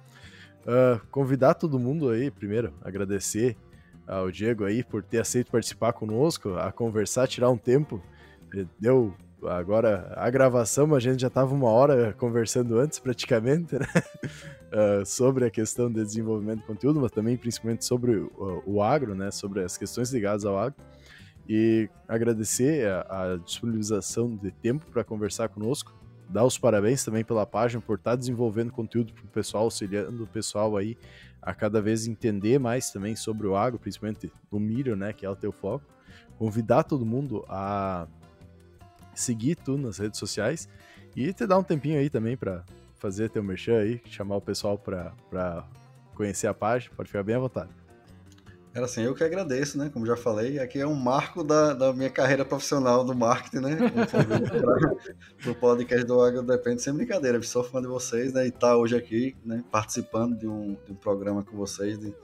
[0.63, 3.57] Uh, convidar todo mundo aí, primeiro, agradecer
[4.07, 8.03] ao Diego aí por ter aceito participar conosco, a conversar, tirar um tempo.
[8.79, 9.15] Deu
[9.49, 13.87] agora a gravação, a gente já estava uma hora conversando antes praticamente, né?
[14.73, 19.15] uh, sobre a questão de desenvolvimento de conteúdo, mas também principalmente sobre o, o agro,
[19.15, 19.31] né?
[19.31, 20.77] Sobre as questões ligadas ao agro.
[21.49, 25.93] E agradecer a, a disponibilização de tempo para conversar conosco.
[26.29, 30.23] Dar os parabéns também pela página por estar tá desenvolvendo conteúdo para o pessoal, auxiliando
[30.23, 30.97] o pessoal aí
[31.43, 35.13] a cada vez entender mais também sobre o agro, principalmente o milho, né?
[35.13, 35.85] Que é o teu foco.
[36.39, 38.07] Convidar todo mundo a
[39.21, 40.69] seguir tu nas redes sociais
[41.17, 42.65] e te dar um tempinho aí também para
[42.97, 45.67] fazer teu merchan aí, chamar o pessoal para
[46.15, 47.71] conhecer a página, pode ficar bem à vontade.
[48.73, 49.91] Era assim, eu que agradeço, né?
[49.93, 53.77] Como já falei, aqui é um marco da, da minha carreira profissional do marketing, né?
[55.45, 58.47] o podcast do Agro Depende, sem brincadeira, eu sou fã de vocês, né?
[58.47, 59.65] E tá hoje aqui, né?
[59.73, 62.15] Participando de um, de um programa com vocês, de,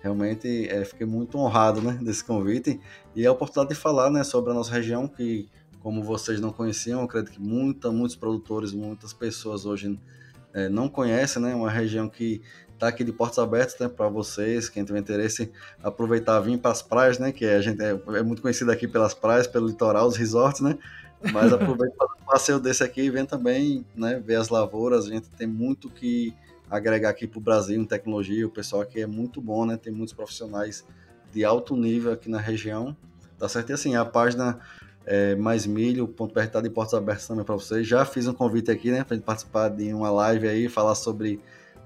[0.00, 1.98] realmente é, fiquei muito honrado, né?
[2.00, 2.80] Desse convite
[3.14, 4.24] e a oportunidade de falar, né?
[4.24, 5.50] Sobre a nossa região, que
[5.80, 9.98] como vocês não conheciam, acredito que muita, muitos produtores, muitas pessoas hoje
[10.52, 11.54] é, não conhecem, né?
[11.54, 12.42] Uma região que
[12.74, 15.52] está aqui de portas abertas né, para vocês, quem tiver interesse,
[15.82, 17.32] aproveitar vir para as praias, né?
[17.32, 20.78] Que a gente é, é, muito conhecido aqui pelas praias, pelo litoral, os resorts, né?
[21.32, 25.06] Mas aproveita para um passeio desse aqui e vem também né, ver as lavouras.
[25.06, 26.34] A gente tem muito que
[26.70, 28.46] agregar aqui para o Brasil em tecnologia.
[28.46, 29.76] O pessoal aqui é muito bom, né?
[29.76, 30.84] Tem muitos profissionais
[31.32, 32.96] de alto nível aqui na região.
[33.38, 33.70] Tá certo?
[33.70, 34.60] E assim, a página
[35.10, 37.84] é, mais milho, ponto está de portas abertas também para vocês.
[37.84, 41.40] Já fiz um convite aqui, né, para gente participar de uma live aí, falar sobre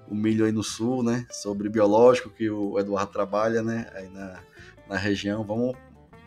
[0.07, 4.41] o milho aí no sul, né, sobre biológico que o Eduardo trabalha, né, aí na,
[4.87, 5.43] na região.
[5.43, 5.75] Vamos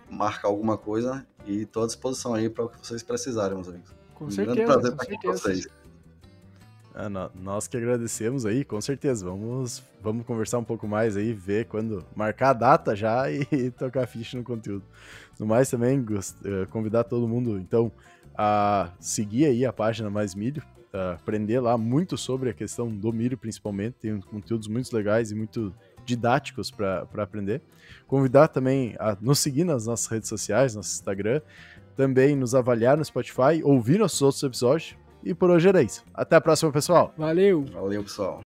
[0.10, 3.94] marcar alguma coisa e estou à disposição aí para o que vocês precisarem, meus amigos.
[4.16, 5.68] Com um certeza, grande prazer estar aqui com vocês.
[6.96, 9.24] É, nós que agradecemos aí, com certeza.
[9.24, 13.70] Vamos, vamos conversar um pouco mais aí, ver quando marcar a data já e, e
[13.70, 14.84] tocar ficha no conteúdo.
[15.40, 16.04] No mais também,
[16.44, 17.92] eh, convidar todo mundo, então,
[18.36, 20.64] a seguir aí a página Mais Milho,
[21.14, 23.96] aprender lá muito sobre a questão do milho, principalmente.
[24.00, 25.74] Tem conteúdos muito legais e muito
[26.06, 27.62] didáticos para aprender.
[28.08, 31.42] Convidar também a nos seguir nas nossas redes sociais, nosso Instagram,
[31.96, 34.96] também nos avaliar no Spotify, ouvir nossos outros episódios.
[35.24, 36.06] E por hoje era isso.
[36.14, 37.14] Até a próxima, pessoal.
[37.18, 37.66] Valeu.
[37.66, 38.47] Valeu, pessoal.